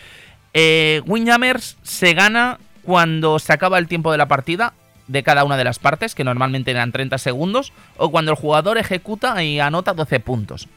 [0.55, 4.75] Eh, Windjammers se gana cuando se acaba el tiempo de la partida
[5.07, 8.79] de cada una de las partes, que normalmente eran 30 segundos, o cuando el jugador
[8.79, 10.69] ejecuta y anota 12 puntos.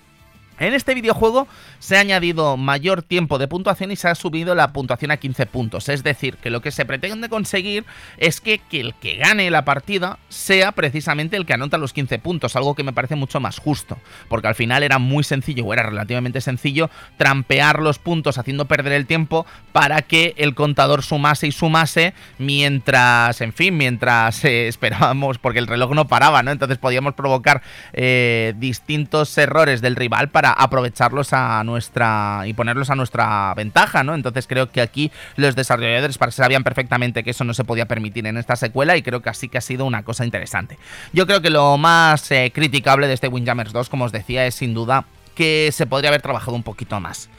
[0.59, 1.47] En este videojuego
[1.79, 5.47] se ha añadido mayor tiempo de puntuación y se ha subido la puntuación a 15
[5.47, 5.89] puntos.
[5.89, 7.85] Es decir, que lo que se pretende conseguir
[8.17, 12.55] es que, el que gane la partida sea precisamente el que anota los 15 puntos,
[12.55, 13.97] algo que me parece mucho más justo.
[14.29, 18.93] Porque al final era muy sencillo, o era relativamente sencillo, trampear los puntos haciendo perder
[18.93, 25.39] el tiempo para que el contador sumase y sumase mientras, en fin, mientras eh, esperábamos,
[25.39, 26.51] porque el reloj no paraba, ¿no?
[26.51, 32.95] Entonces podíamos provocar eh, distintos errores del rival para aprovecharlos a nuestra y ponerlos a
[32.95, 34.15] nuestra ventaja, ¿no?
[34.15, 38.37] Entonces creo que aquí los desarrolladores sabían perfectamente que eso no se podía permitir en
[38.37, 40.77] esta secuela y creo que así que ha sido una cosa interesante.
[41.13, 44.55] Yo creo que lo más eh, criticable de este Windjammers 2, como os decía, es
[44.55, 47.29] sin duda que se podría haber trabajado un poquito más.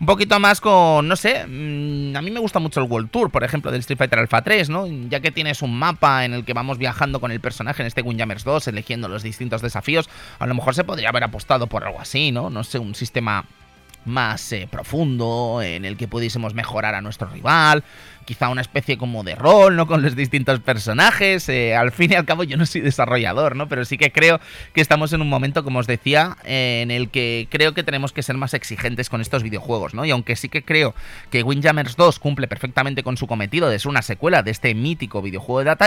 [0.00, 3.30] Un poquito más con, no sé, mm, a mí me gusta mucho el World Tour,
[3.30, 4.86] por ejemplo, del Street Fighter Alpha 3, ¿no?
[4.86, 8.02] Ya que tienes un mapa en el que vamos viajando con el personaje en este
[8.02, 12.00] Windjammers 2, eligiendo los distintos desafíos, a lo mejor se podría haber apostado por algo
[12.00, 12.50] así, ¿no?
[12.50, 13.44] No sé, un sistema
[14.04, 17.84] más eh, profundo en el que pudiésemos mejorar a nuestro rival,
[18.24, 19.86] quizá una especie como de rol, ¿no?
[19.86, 21.48] Con los distintos personajes.
[21.48, 23.68] eh, al fin y al cabo yo no soy desarrollador, ¿no?
[23.68, 24.40] Pero sí que creo
[24.72, 28.22] que estamos en un momento, como os decía, en el que creo que tenemos que
[28.22, 30.04] ser más exigentes con estos videojuegos, ¿no?
[30.04, 30.94] Y aunque sí que creo
[31.30, 35.22] que Windjammers 2 cumple perfectamente con su cometido de ser una secuela de este mítico
[35.22, 35.84] videojuego de Data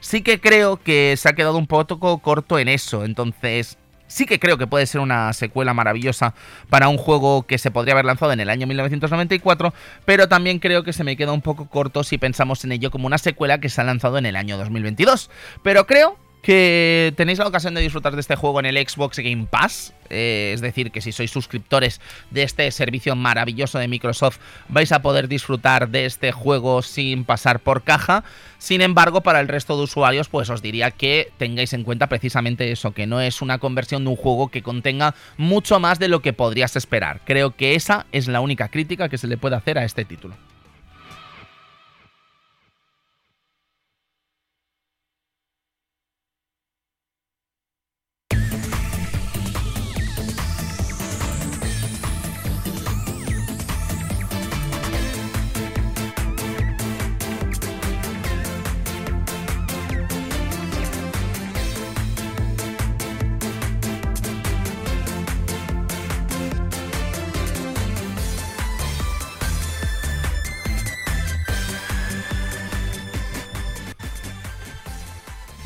[0.00, 3.04] sí que creo que se ha quedado un poco corto en eso.
[3.04, 6.34] Entonces, Sí que creo que puede ser una secuela maravillosa
[6.68, 9.72] para un juego que se podría haber lanzado en el año 1994,
[10.04, 13.06] pero también creo que se me queda un poco corto si pensamos en ello como
[13.06, 15.30] una secuela que se ha lanzado en el año 2022.
[15.62, 19.46] Pero creo que tenéis la ocasión de disfrutar de este juego en el Xbox Game
[19.50, 19.94] Pass.
[20.10, 24.38] eh, es decir, que si sois suscriptores de este servicio maravilloso de Microsoft,
[24.68, 28.22] vais a poder disfrutar de este juego sin pasar por caja.
[28.58, 32.70] Sin embargo, para el resto de usuarios, pues os diría que tengáis en cuenta precisamente
[32.70, 36.20] eso, que no es una conversión de un juego que contenga mucho más de lo
[36.20, 37.22] que podrías esperar.
[37.24, 40.36] Creo que esa es la única crítica que se le puede hacer a este título.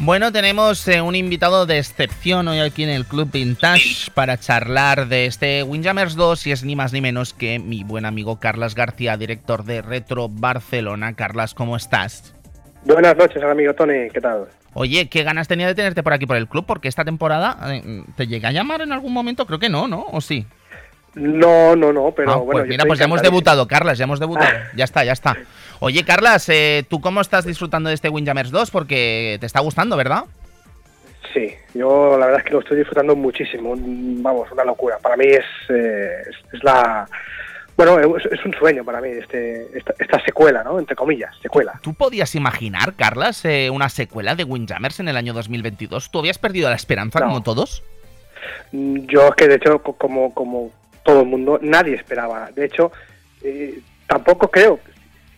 [0.08, 5.06] Bueno, tenemos eh, un invitado de excepción hoy aquí en el Club Vintage para charlar
[5.06, 8.74] de este Windjammers 2 y es ni más ni menos que mi buen amigo Carlas
[8.74, 11.12] García, director de Retro Barcelona.
[11.12, 12.34] Carlas, ¿cómo estás?
[12.86, 14.46] Buenas noches, amigo Tony, ¿qué tal?
[14.72, 18.02] Oye, qué ganas tenía de tenerte por aquí por el club, porque esta temporada eh,
[18.16, 20.06] te llegué a llamar en algún momento, creo que no, ¿no?
[20.10, 20.46] ¿O sí?
[21.14, 22.52] No, no, no, pero Ah, bueno.
[22.60, 24.50] pues mira, pues ya hemos debutado, Carlas, ya hemos debutado.
[24.76, 25.36] Ya está, ya está.
[25.80, 28.70] Oye, Carlas, eh, ¿tú cómo estás disfrutando de este Windjammers 2?
[28.70, 30.24] Porque te está gustando, ¿verdad?
[31.34, 33.74] Sí, yo la verdad es que lo estoy disfrutando muchísimo.
[33.76, 34.98] Vamos, una locura.
[34.98, 37.06] Para mí es, eh, es, es la.
[37.76, 40.78] Bueno, es, es un sueño para mí este, esta, esta secuela, ¿no?
[40.80, 41.78] Entre comillas, secuela.
[41.82, 46.10] ¿Tú podías imaginar, Carlas, eh, una secuela de Windjammers en el año 2022?
[46.10, 47.26] ¿Tú habías perdido la esperanza No.
[47.26, 47.84] como todos?
[48.72, 50.70] Mm, Yo es que de hecho, co- como, como
[51.08, 52.50] todo el mundo, nadie esperaba.
[52.54, 52.92] De hecho,
[53.42, 54.78] eh, tampoco creo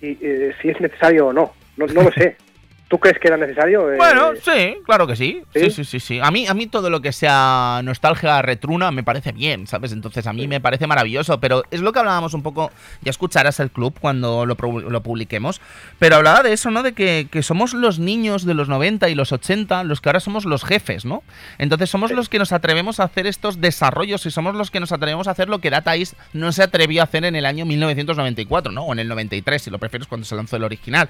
[0.00, 1.52] si, eh, es necesario o no.
[1.76, 2.36] No, no lo sé.
[2.90, 3.92] ¿Tú crees que era necesario?
[3.92, 5.44] Eh, Bueno, sí, claro que sí.
[5.54, 5.84] Sí, ¿sí?
[5.84, 6.18] sí, sí.
[6.20, 9.92] A mí, a mí todo lo que sea nostalgia retruna me parece bien, ¿sabes?
[9.92, 12.72] Entonces a mí me parece maravilloso, pero es lo que hablábamos un poco,
[13.02, 15.60] ya escucharás el club cuando lo, lo publiquemos,
[16.00, 16.82] pero hablaba de eso, ¿no?
[16.82, 20.18] De que, que somos los niños de los 90 y los 80 los que ahora
[20.18, 21.22] somos los jefes, ¿no?
[21.58, 22.16] Entonces somos Sí.
[22.16, 25.30] los que nos atrevemos a hacer estos desarrollos y somos los que nos atrevemos a
[25.30, 28.82] hacer lo que Data East no se atrevió a hacer en el año 1994, ¿no?
[28.82, 31.08] O en el 93, si lo prefieres, cuando se lanzó el original.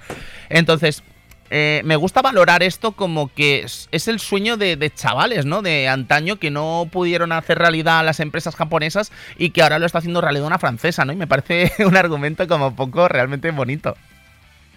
[0.50, 1.02] Entonces,
[1.50, 5.62] eh, me gusta valorar esto como que es, es el sueño de, de chavales, ¿no?
[5.62, 9.98] De antaño que no pudieron hacer realidad las empresas japonesas y que ahora lo está
[9.98, 11.12] haciendo realidad una francesa, ¿no?
[11.12, 13.96] Y me parece un argumento como poco realmente bonito.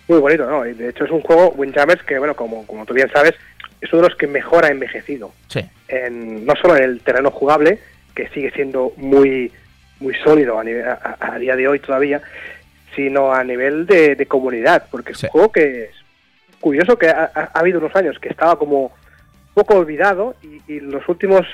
[0.07, 0.63] Muy bonito, ¿no?
[0.63, 3.33] De hecho es un juego, Windjammers, que, bueno, como, como tú bien sabes,
[3.79, 5.31] es uno de los que mejor ha envejecido.
[5.47, 5.61] Sí.
[5.87, 7.79] En, no solo en el terreno jugable,
[8.15, 9.51] que sigue siendo muy,
[9.99, 12.21] muy sólido a, nivel- a- a- a día de hoy todavía,
[12.95, 15.25] sino a nivel de, de comunidad, porque es Sí.
[15.27, 15.89] un juego que es
[16.63, 18.91] curioso que ha, ha- ha habido unos años que estaba como
[19.53, 21.45] poco olvidado y, y los últimos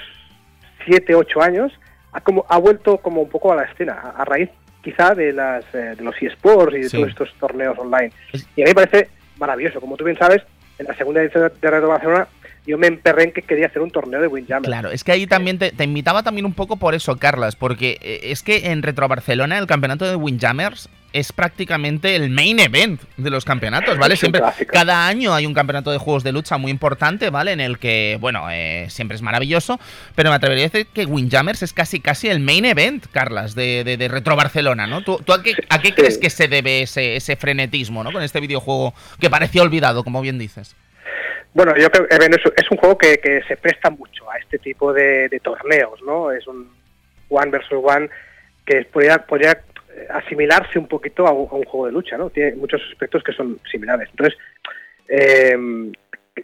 [0.86, 1.72] 7, 8 años
[2.14, 4.50] ha, como, ha vuelto como un poco a la escena, a, a raíz
[4.84, 6.98] quizá de, las, eh, de los eSports y de Sí.
[6.98, 8.12] todos estos torneos online.
[8.56, 9.82] Y a mí me parece maravilloso.
[9.82, 10.42] Como tú bien sabes,
[10.78, 12.28] en la segunda edición de Reto Barcelona
[12.68, 14.68] yo me emperré en que quería hacer un torneo de Windjammer.
[14.70, 17.98] Claro, es que ahí también te, te invitaba también un poco por eso, Carlas, porque
[18.02, 23.02] eh, es que en Retro Barcelona el campeonato de Windjammers es prácticamente el main event
[23.18, 24.16] de los campeonatos, ¿vale?
[24.16, 24.42] Siempre,
[24.72, 27.52] cada año hay un campeonato de juegos de lucha muy importante, ¿vale?
[27.52, 29.80] En el que, bueno, eh, siempre es maravilloso,
[30.16, 33.84] pero me atrevería a decir que Windjammers es casi casi el main event, Carlas, de,
[33.84, 35.02] de- de Retro Barcelona, ¿no?
[35.02, 35.94] ¿Tú, tú a qué, a qué Sí.
[35.94, 38.12] crees que se debe ese, ese frenetismo, ¿no?
[38.12, 40.76] Con este videojuego que parecía olvidado, como bien dices.
[41.54, 42.16] Bueno, yo creo que
[42.58, 46.32] es, un juego que, que se presta mucho a este tipo de, de torneos, ¿no?
[46.32, 46.70] Es un
[47.30, 48.08] one versus one
[48.66, 49.60] que podría, podría
[50.10, 52.30] asimilarse un poquito a un, juego de lucha, ¿no?
[52.30, 54.10] Tiene muchos aspectos que son similares.
[54.12, 54.38] Entonces,
[55.08, 55.58] eh,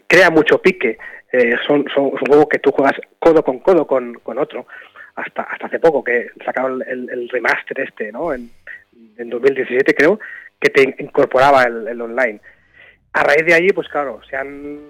[0.08, 0.98] crea mucho pique.
[1.32, 4.68] Eh, son, es un juego que tú juegas codo con codo con, con otro.
[5.16, 8.34] Hasta, hasta hace poco que sacaron el, el remaster este, ¿no?
[8.34, 8.50] En,
[9.18, 10.20] en 2017 creo,
[10.60, 12.42] que te incorporaba el, el online
[13.16, 14.90] a raíz de allí, pues claro, se han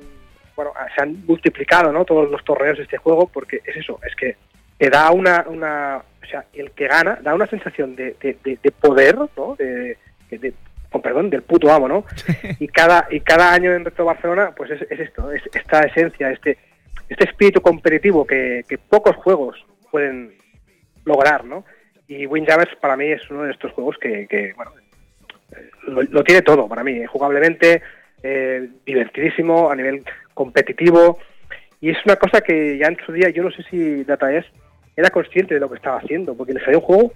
[0.56, 2.06] bueno, se han multiplicado ¿no?
[2.06, 4.36] todos los torneos de este juego porque es eso, es que
[4.78, 8.60] te da una, una o sea, el que gana da una sensación de, de, de-
[8.62, 9.56] de poder, ¿no?
[9.58, 9.98] De,
[10.92, 12.06] con perdón, del puto amo, ¿no?
[12.60, 16.32] Y cada y cada año en Retro Barcelona, pues es, es esto, es esta esencia,
[16.32, 16.58] este
[17.10, 20.34] este espíritu competitivo que, que pocos juegos pueden
[21.06, 21.64] lograr, ¿no?
[22.08, 24.72] Y Windjammers para mí es uno de estos juegos que, que, bueno,
[25.88, 27.82] lo, lo tiene todo para mí, eh, jugablemente,
[28.24, 30.04] eh, divertidísimo, a nivel
[30.34, 31.20] competitivo,
[31.82, 34.46] y es una cosa que ya en su día, yo no sé si DataEs
[34.96, 37.14] era consciente de lo que estaba haciendo, porque le salió un juego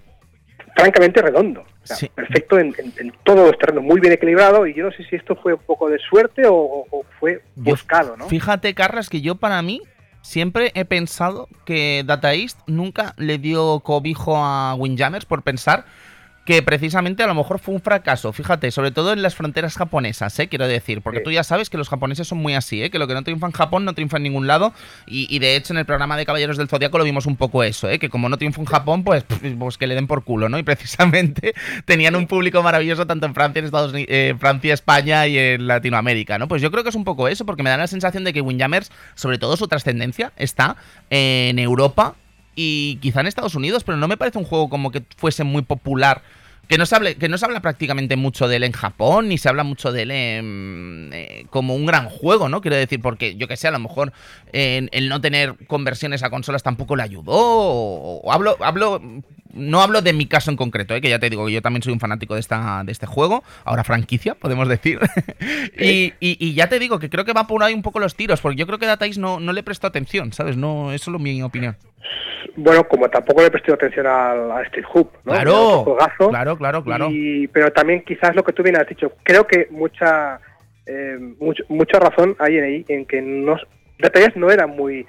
[0.75, 2.09] francamente redondo, o sea, Sí.
[2.13, 5.15] perfecto en, en- en todos los terrenos, muy bien equilibrado, y yo no sé si
[5.15, 8.27] esto fue un poco de suerte o, o- o fue buscado, ¿no?
[8.27, 9.81] Fíjate, Carlas, que yo para mí
[10.21, 15.85] siempre he pensado que Data East nunca le dio cobijo a Windjammers por pensar
[16.49, 18.33] que precisamente a lo mejor fue un fracaso.
[18.33, 20.47] Fíjate, sobre todo en las fronteras japonesas, ¿eh?
[20.47, 21.25] quiero decir, porque Sí.
[21.25, 22.89] tú ya sabes que los japoneses son muy así, ¿eh?
[22.89, 24.73] que lo que no triunfa en Japón no triunfa en ningún lado.
[25.05, 27.63] Y, y de hecho en el programa de Caballeros del Zodiaco lo vimos un poco
[27.63, 27.99] eso, ¿eh?
[27.99, 29.25] que como no triunfa en Japón, pues,
[29.59, 30.57] pues que le den por culo, ¿no?
[30.57, 31.53] Y precisamente
[31.85, 35.67] tenían un público maravilloso tanto en Francia, en Estados Unidos, eh, Francia, España y en
[35.67, 36.47] Latinoamérica, ¿no?
[36.47, 38.41] Pues yo creo que es un poco eso, porque me da la sensación de que
[38.41, 40.77] Windjammers, sobre todo su trascendencia, está
[41.11, 42.15] en Europa
[42.55, 45.61] y quizá en Estados Unidos, pero no me parece un juego como que fuese muy
[45.61, 46.23] popular.
[46.69, 49.39] Que no, se hable, que no se habla prácticamente mucho de él en Japón, ni
[49.39, 52.61] se habla mucho de él en, eh, como un gran juego, ¿no?
[52.61, 54.13] Quiero decir, porque yo que sé, a lo mejor
[54.53, 57.33] eh, el no tener conversiones a consolas tampoco le ayudó.
[57.33, 59.01] O, hablo, hablo,
[59.53, 61.01] no hablo de mi caso en concreto, ¿eh?
[61.01, 63.43] que ya te digo que yo también soy un fanático de, esta, de este juego,
[63.65, 64.99] ahora franquicia, podemos decir.
[65.77, 68.15] y, y- y ya te digo que creo que va por ahí un poco los
[68.15, 70.57] tiros, porque yo creo que Datais no, no le prestó atención, ¿sabes?
[70.57, 71.75] No, es solo mi opinión.
[72.55, 75.33] Bueno, como tampoco le he prestado atención al, a Street Hoop, ¿no?
[75.33, 76.29] Claro, juegazo.
[76.29, 77.07] claro, claro, claro.
[77.11, 80.39] Y- pero también quizás lo que tú bien has dicho, creo que mucha
[80.85, 83.57] eh, mucho- mucha razón hay en ahí en que no,
[83.99, 85.05] Detalles no era muy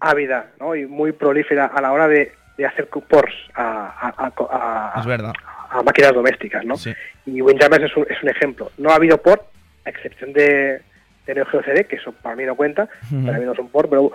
[0.00, 0.74] ávida ¿no?
[0.74, 3.64] y muy prolífera a la hora de, de hacer ports a,
[4.08, 5.32] a- a- a- Es verdad.
[5.70, 6.76] a máquinas domésticas, ¿no?
[6.76, 6.92] Sí.
[7.26, 8.70] Y Windjammers es un, es un ejemplo.
[8.78, 9.42] No ha habido port,
[9.84, 10.82] a excepción de,
[11.26, 12.88] de Neo Geo CD, que eso para mí no cuenta,
[13.24, 14.12] para mí no es un port, pero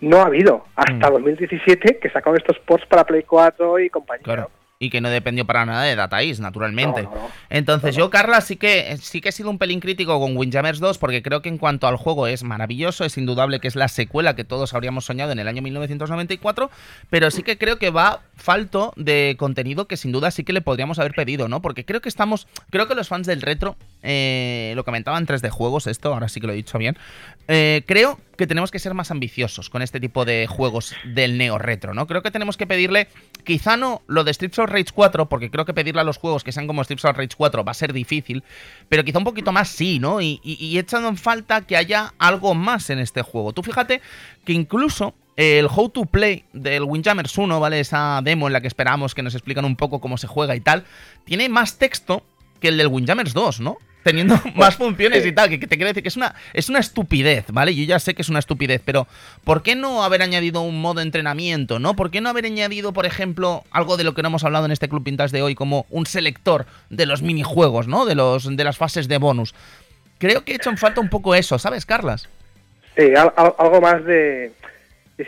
[0.00, 1.12] no ha habido hasta Mm.
[1.12, 4.22] 2017 que sacaron estos ports para Play 4 y compañía.
[4.24, 4.42] Claro.
[4.42, 4.61] ¿no?
[4.82, 7.04] Y que no dependió para nada de Data East, naturalmente.
[7.04, 7.30] No, no, no.
[7.50, 10.98] Entonces, yo, Carla, sí que, sí que he sido un pelín crítico con Windjammers 2,
[10.98, 14.34] porque creo que en cuanto al juego es maravilloso, es indudable que es la secuela
[14.34, 16.68] que todos habríamos soñado en el año 1994,
[17.10, 20.62] pero sí que creo que va falto de contenido que sin duda sí que le
[20.62, 21.62] podríamos haber pedido, ¿no?
[21.62, 25.86] Porque creo que estamos, creo que los fans del retro, eh, lo comentaban 3D juegos,
[25.86, 26.98] esto, ahora sí que lo he dicho bien,
[27.46, 31.58] eh, creo que tenemos que ser más ambiciosos con este tipo de juegos del neo
[31.58, 32.08] retro, ¿no?
[32.08, 33.06] Creo que tenemos que pedirle,
[33.44, 36.42] quizá no lo de Streets of Rage 4, porque creo que pedirle a los juegos
[36.42, 38.42] que sean como Streets of Rage 4 va a ser difícil,
[38.88, 40.20] pero quizá un poquito más sí, ¿no?
[40.20, 43.52] Y, y, y echando en falta que haya algo más en este juego.
[43.52, 44.00] Tú fíjate
[44.44, 47.78] que incluso el How to Play del Windjammers 1, ¿vale?
[47.78, 50.60] Esa demo en la que esperamos que nos explican un poco cómo se juega y
[50.60, 50.84] tal,
[51.24, 52.26] tiene más texto
[52.58, 53.78] que el del Windjammers 2, ¿no?
[54.02, 56.80] Teniendo más funciones y tal, que, que te quiero decir que es una, es una
[56.80, 57.74] estupidez, ¿vale?
[57.74, 59.06] Yo ya sé que es una estupidez, pero
[59.44, 61.94] ¿por qué no haber añadido un modo entrenamiento, ¿no?
[61.94, 64.72] ¿Por qué no haber añadido, por ejemplo, algo de lo que no hemos hablado en
[64.72, 68.04] este Club Pintas de hoy, como un selector de los minijuegos, ¿no?
[68.04, 69.54] De, los, de las fases de bonus.
[70.18, 72.28] Creo que he hecho en falta un poco eso, ¿sabes, Carlas?
[72.96, 74.52] Sí, al- al- algo más de,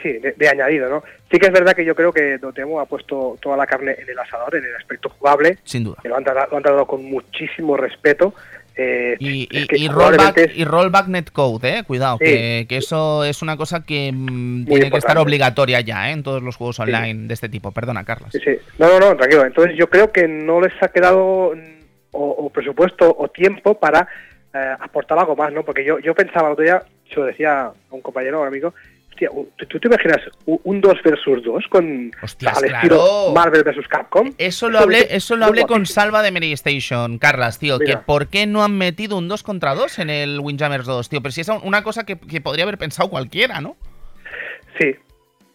[0.03, 1.03] sí, de, de añadido, ¿no?
[1.31, 4.09] Sí que es verdad que yo creo que Dotemu ha puesto toda la carne en
[4.09, 5.97] el asador, en el aspecto jugable, Sin duda.
[6.03, 8.35] que lo han, tratado, lo han tratado con muchísimo respeto,
[8.77, 12.25] eh, Y, y- rollback, es- y rollback netcode, eh, cuidado, Sí.
[12.25, 16.13] que, que eso es una cosa que mm, tiene que estar obligatoria ya, ¿eh?
[16.13, 17.71] en todos los juegos online de este tipo.
[17.73, 18.31] Perdona, Carlos.
[18.33, 18.57] Sí, sí.
[18.79, 19.45] No, no, no, tranquilo.
[19.47, 24.09] Entonces yo creo que no les ha quedado mm, o, o presupuesto o tiempo para
[24.55, 25.65] eh, aportar algo más, ¿no?
[25.65, 28.49] Porque yo, yo pensaba el otro día, se lo decía a un compañero, a un
[28.49, 28.75] amigo,
[29.15, 29.31] hostia,
[29.69, 32.77] ¿tú, te imaginas un- un 2 versus 2 con Hostias, al claro.
[32.87, 34.33] estilo Marvel versus Capcom?
[34.39, 35.87] Eso lo hablé, eso lo hablé con.
[35.87, 39.75] Salva de Mary Station, Carlas, tío, que por qué no han metido un 2 contra
[39.75, 42.79] 2 en el Windjammers 2, tío, pero si es una cosa que, que podría haber
[42.79, 43.77] pensado cualquiera, ¿no?
[44.79, 44.95] Sí.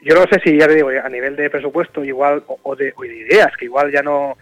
[0.02, 2.94] Yo no sé si, ya te digo, a nivel de presupuesto igual, o, o de,
[2.96, 4.38] o de ideas, que igual ya no...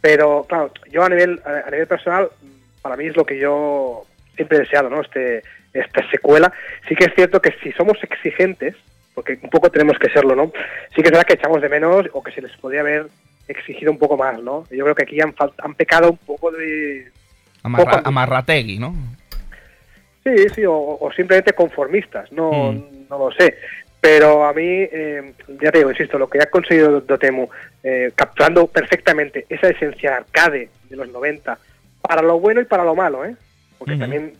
[0.00, 2.28] Pero, claro, yo a nivel, a a nivel personal,
[2.80, 4.04] para mí es lo que yo
[4.36, 5.00] siempre he deseado, ¿no?
[5.02, 5.42] Este,
[5.72, 6.52] esta secuela.
[6.88, 8.74] Sí que es cierto que si somos exigentes,
[9.14, 10.52] porque un poco tenemos que serlo, ¿no?
[10.94, 13.06] Sí que es verdad que echamos de menos o que se les podría haber
[13.48, 14.64] exigido un poco más, ¿no?
[14.70, 17.10] Yo creo que aquí han, han pecado un poco de...
[17.62, 18.94] Amarra- Poco- amarrategui, ¿no?
[20.24, 23.06] Sí, sí, o, o simplemente conformistas, no, Mm.
[23.08, 23.56] no lo sé.
[24.00, 27.48] Pero a mí, eh, ya te digo, insisto, lo que ha conseguido Dotemu,
[27.82, 31.58] eh, capturando perfectamente esa esencia arcade de los 90,
[32.00, 33.34] para lo bueno y para lo malo, ¿eh?
[33.78, 34.34] Porque también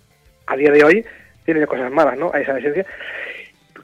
[0.47, 1.05] a día de hoy
[1.45, 2.31] tiene cosas malas, ¿no?
[2.33, 2.87] A esa esencia.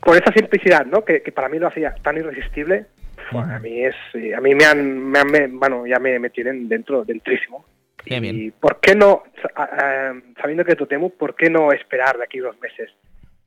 [0.01, 1.05] Con esa simplicidad, ¿no?
[1.05, 2.87] Que, que para mí lo hacía tan irresistible,
[3.33, 6.19] bueno, a mí es, eh, a mí me han, me han- me- bueno, ya me,
[6.19, 7.65] me tienen dentro, dentrísimo.
[8.05, 8.55] Qué y bien.
[8.61, 9.25] ¿por qué no,
[9.57, 12.91] ah, ah, sabiendo que Totemu, por qué no esperar de aquí dos meses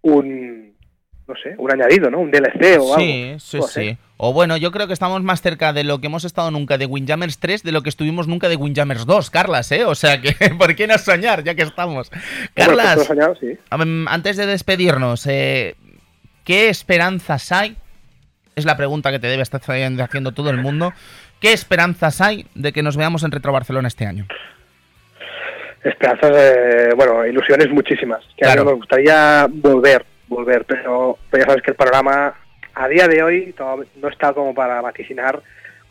[0.02, 0.74] un,
[1.30, 2.20] no sé, un añadido, ¿no?
[2.20, 3.40] Un DLC o Sí, algo.
[3.40, 3.82] sí, sé.
[3.92, 3.98] sí.
[4.18, 6.86] O bueno, yo creo que estamos más cerca de lo que hemos estado nunca de
[6.86, 9.86] Windjammers 3 de lo que estuvimos nunca de Windjammers 2, Carlas, ¿eh?
[9.86, 12.10] O sea que, ¿por qué no soñar ya que estamos?
[12.10, 12.22] Pues
[12.54, 13.58] Carlas, soñado, sí.
[13.70, 15.76] Antes de despedirnos, eh,
[16.44, 17.78] ¿qué esperanzas hay?
[18.58, 20.92] Es la pregunta que te debe estar haciendo todo el mundo.
[21.40, 24.28] ¿Qué esperanzas hay de que nos veamos en Retro Barcelona este año?
[25.82, 28.20] Esperanzas, eh, bueno, ilusiones muchísimas.
[28.36, 28.62] Que Claro.
[28.62, 32.34] a mí me gustaría volver, volver, pero, pero ya sabes que el programa
[32.76, 33.54] a día de hoy
[34.02, 35.42] no está como para vaticinar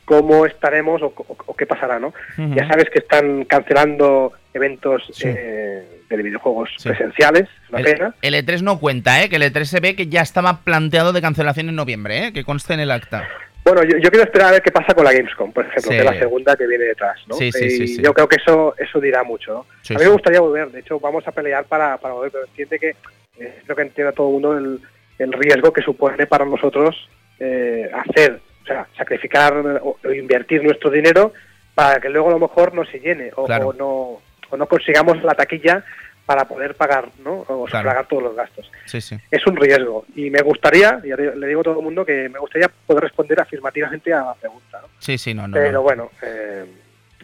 [0.05, 2.15] cómo estaremos o, o- o qué pasará, ¿no?
[2.39, 5.25] Ya sabes que están cancelando eventos Sí.
[5.29, 6.89] eh, de videojuegos Sí.
[6.89, 8.15] presenciales, es una El, pena.
[8.23, 9.29] el E3 no cuenta, ¿eh?
[9.29, 12.33] Que el E3 se ve que ya estaba planteado de cancelación en noviembre, ¿eh?
[12.33, 13.29] Que conste en el acta.
[13.65, 15.89] Bueno, yo, yo quiero esperar a ver qué pasa con la Gamescom, por ejemplo, Sí.
[15.91, 17.35] que es la segunda que viene detrás, ¿no?
[17.35, 18.03] Sí, sí, sí, Y.
[18.03, 19.61] Yo creo que eso eso dirá mucho, ¿no?
[19.95, 22.79] A mí me gustaría volver, de hecho vamos a pelear para, para volver, pero entiende
[22.79, 22.97] que
[23.41, 24.81] eh, creo que entiende todo el mundo el,
[25.19, 27.09] el riesgo que supone para nosotros
[27.41, 31.33] eh, hacer, o sea, sacrificar o, o invertir nuestro dinero
[31.75, 33.69] para que luego a lo mejor no se llene o, Claro.
[33.69, 34.21] o no
[34.51, 35.85] o no consigamos la taquilla
[36.25, 37.45] para poder pagar, ¿no?
[37.49, 37.89] O Claro.
[37.89, 39.17] pagar todos los gastos Sí, sí.
[39.31, 40.05] es un riesgo.
[40.15, 43.05] Y me gustaría, ya le le digo a todo el mundo que me gustaría poder
[43.05, 44.81] responder afirmativamente a la pregunta.
[44.83, 44.89] ¿no?
[44.99, 45.55] Sí, sí, no, no.
[45.55, 45.83] Pero no.
[45.83, 46.65] bueno, eh,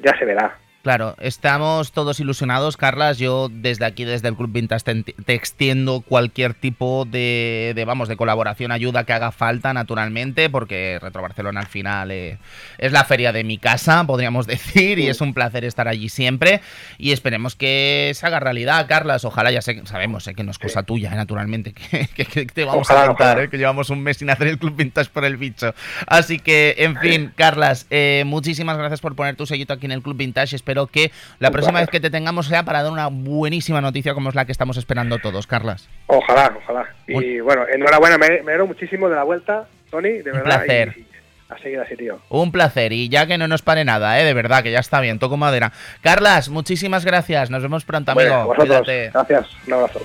[0.03, 0.57] ya se verá.
[0.85, 3.17] Claro, estamos todos ilusionados, Carlas.
[3.17, 8.07] Yo desde aquí, desde el Club Vintage, te, te extiendo cualquier tipo de, de, vamos,
[8.07, 12.37] de colaboración, ayuda que haga falta, naturalmente, porque Retro Barcelona al final eh,
[12.77, 16.61] es la feria de mi casa, podríamos decir, y es un placer estar allí siempre.
[16.99, 19.25] Y esperemos que se haga realidad, Carlas.
[19.25, 22.45] Ojalá, ya sé, sabemos eh, que no es cosa tuya, eh, naturalmente, que, que- que
[22.45, 25.25] te vamos a contar, eh, que llevamos un mes sin hacer el Club Vintage por
[25.25, 25.75] el bicho.
[26.07, 30.03] Así que, en fin, Carlas, eh, muchísimas gracias por poner tu sellito aquí en el
[30.03, 30.55] Club Vintage.
[30.57, 34.29] Espero que la próxima vez que te tengamos sea para dar una buenísima noticia como
[34.29, 35.89] es la que estamos esperando todos, Carlas.
[36.07, 36.87] Ojalá, ojalá.
[37.07, 40.43] Y bueno, enhorabuena, me, me alegro muchísimo de la vuelta, Tony, de Un verdad.
[40.45, 40.95] placer.
[40.97, 41.07] Y, y
[41.51, 42.19] a seguir así, tío.
[42.31, 44.25] Un placer y ya que no nos pare nada, ¿eh?
[44.25, 45.73] de verdad, que ya está bien, toco madera.
[46.01, 48.47] Carlas, muchísimas gracias, nos vemos pronto, amigo.
[48.47, 50.01] Bueno, vosotros, gracias, un abrazo.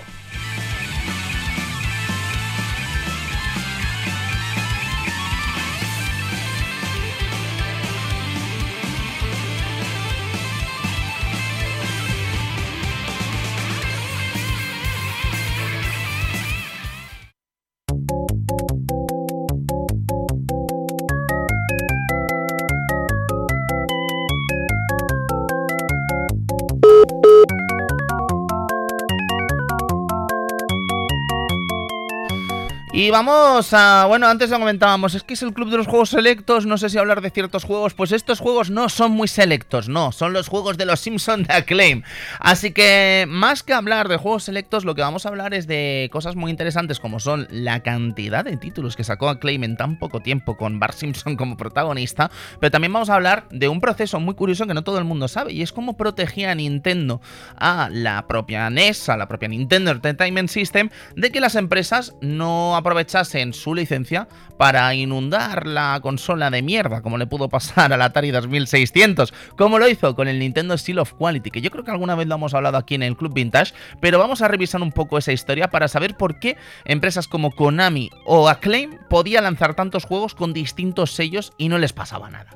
[33.12, 34.06] Vamos a.
[34.08, 36.68] Bueno, antes lo comentábamos, es que es el club de los juegos selectos.
[36.68, 37.96] No sé si hablar de ciertos juegos.
[37.96, 40.12] Pues estos juegos no son muy selectos, no.
[40.12, 42.04] Son los juegos de los Simpsons de Acclaim.
[42.40, 46.10] Así que, más que hablar de juegos selectos, lo que vamos a hablar es de
[46.12, 50.20] cosas muy interesantes, como son la cantidad de títulos que sacó Acclaim en tan poco
[50.20, 52.30] tiempo con Bart Simpson como protagonista.
[52.60, 55.28] Pero también vamos a hablar de un proceso muy curioso que no todo el mundo
[55.28, 55.54] sabe.
[55.54, 57.22] Y es cómo protegía Nintendo
[57.58, 62.76] a la propia NES, a la propia Nintendo Entertainment System, de que las empresas no
[62.76, 64.28] aprovecharan aprovechasen su licencia
[64.58, 69.88] para inundar la consola de mierda, como le pudo pasar al Atari 2600, como lo
[69.88, 72.54] hizo con el Nintendo Seal of Quality, que yo creo que alguna vez lo hemos
[72.54, 75.88] hablado aquí en el Club Vintage, pero vamos a revisar un poco esa historia para
[75.88, 81.54] saber por qué empresas como Konami o Acclaim podían lanzar tantos juegos con distintos sellos
[81.58, 82.50] y no les pasaba nada.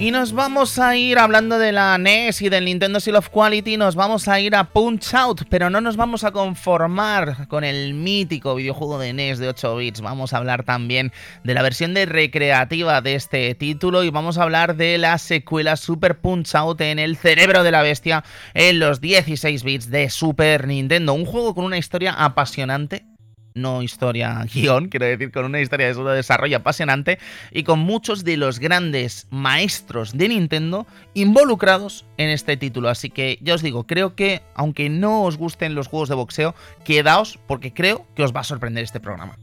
[0.00, 3.76] Y nos vamos a ir hablando de la NES y del Nintendo Seal of Quality,
[3.76, 7.94] nos vamos a ir a Punch Out, pero no nos vamos a conformar con el
[7.94, 12.06] mítico videojuego de NES de 8 bits, vamos a hablar también de la versión de
[12.06, 17.00] recreativa de este título y vamos a hablar de la secuela Super Punch Out en
[17.00, 18.22] el cerebro de la bestia
[18.54, 23.17] en los 16 bits de Super Nintendo, un juego con una historia apasionante
[23.60, 27.18] no historia guion, quiero decir, con una historia de desarrollo apasionante
[27.52, 32.88] y con muchos de los grandes maestros de Nintendo involucrados en este título.
[32.88, 36.54] Así que ya os digo, creo que aunque no os gusten los juegos de boxeo,
[36.84, 39.36] quedaos porque creo que os va a sorprender este programa.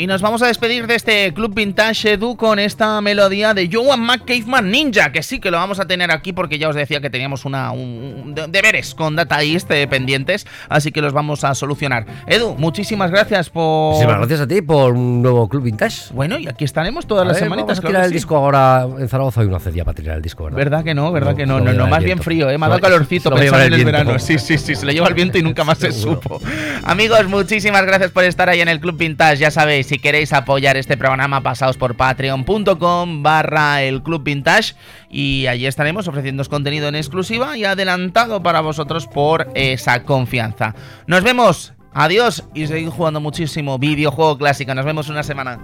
[0.00, 4.00] Y nos vamos a despedir de este Club Vintage Edu con esta melodía de Joan
[4.00, 7.10] McCaveman Ninja, que sí que lo vamos a tener aquí porque ya os decía que
[7.10, 11.54] teníamos una, un, un de- deberes con Data East pendientes, así que los vamos a
[11.54, 12.06] solucionar.
[12.26, 13.92] Edu, muchísimas gracias por...
[13.92, 16.14] Muchísimas gracias a ti por un nuevo Club Vintage.
[16.14, 17.66] Bueno, y aquí estaremos todas A las ver, semanitas.
[17.66, 18.16] Vamos a claro tirar que el sí.
[18.16, 18.86] disco ahora.
[18.98, 20.56] En Zaragoza hay una cedilla para tirar el disco, ¿verdad?
[20.56, 21.12] ¿Verdad que no?
[21.12, 21.60] ¿Verdad No, que no?
[21.60, 22.56] No, no, más bien frío, ¿eh?
[22.56, 23.92] Me ha dado lo- calorcito pensando en el viento.
[23.92, 24.18] verano.
[24.18, 26.40] Sí, sí, sí, se lo lleva el viento y nunca más se supo.
[26.84, 29.36] Amigos, muchísimas gracias por estar ahí en el Club Vintage.
[29.36, 34.74] Ya sabéis, si queréis apoyar este programa, pasaos por patreon.com barra el Club Vintage
[35.10, 40.76] y allí estaremos ofreciendo contenido en exclusiva y adelantado para vosotros por esa confianza.
[41.08, 44.76] Nos vemos, adiós y seguid jugando muchísimo videojuego clásico.
[44.76, 45.58] Nos vemos una semana.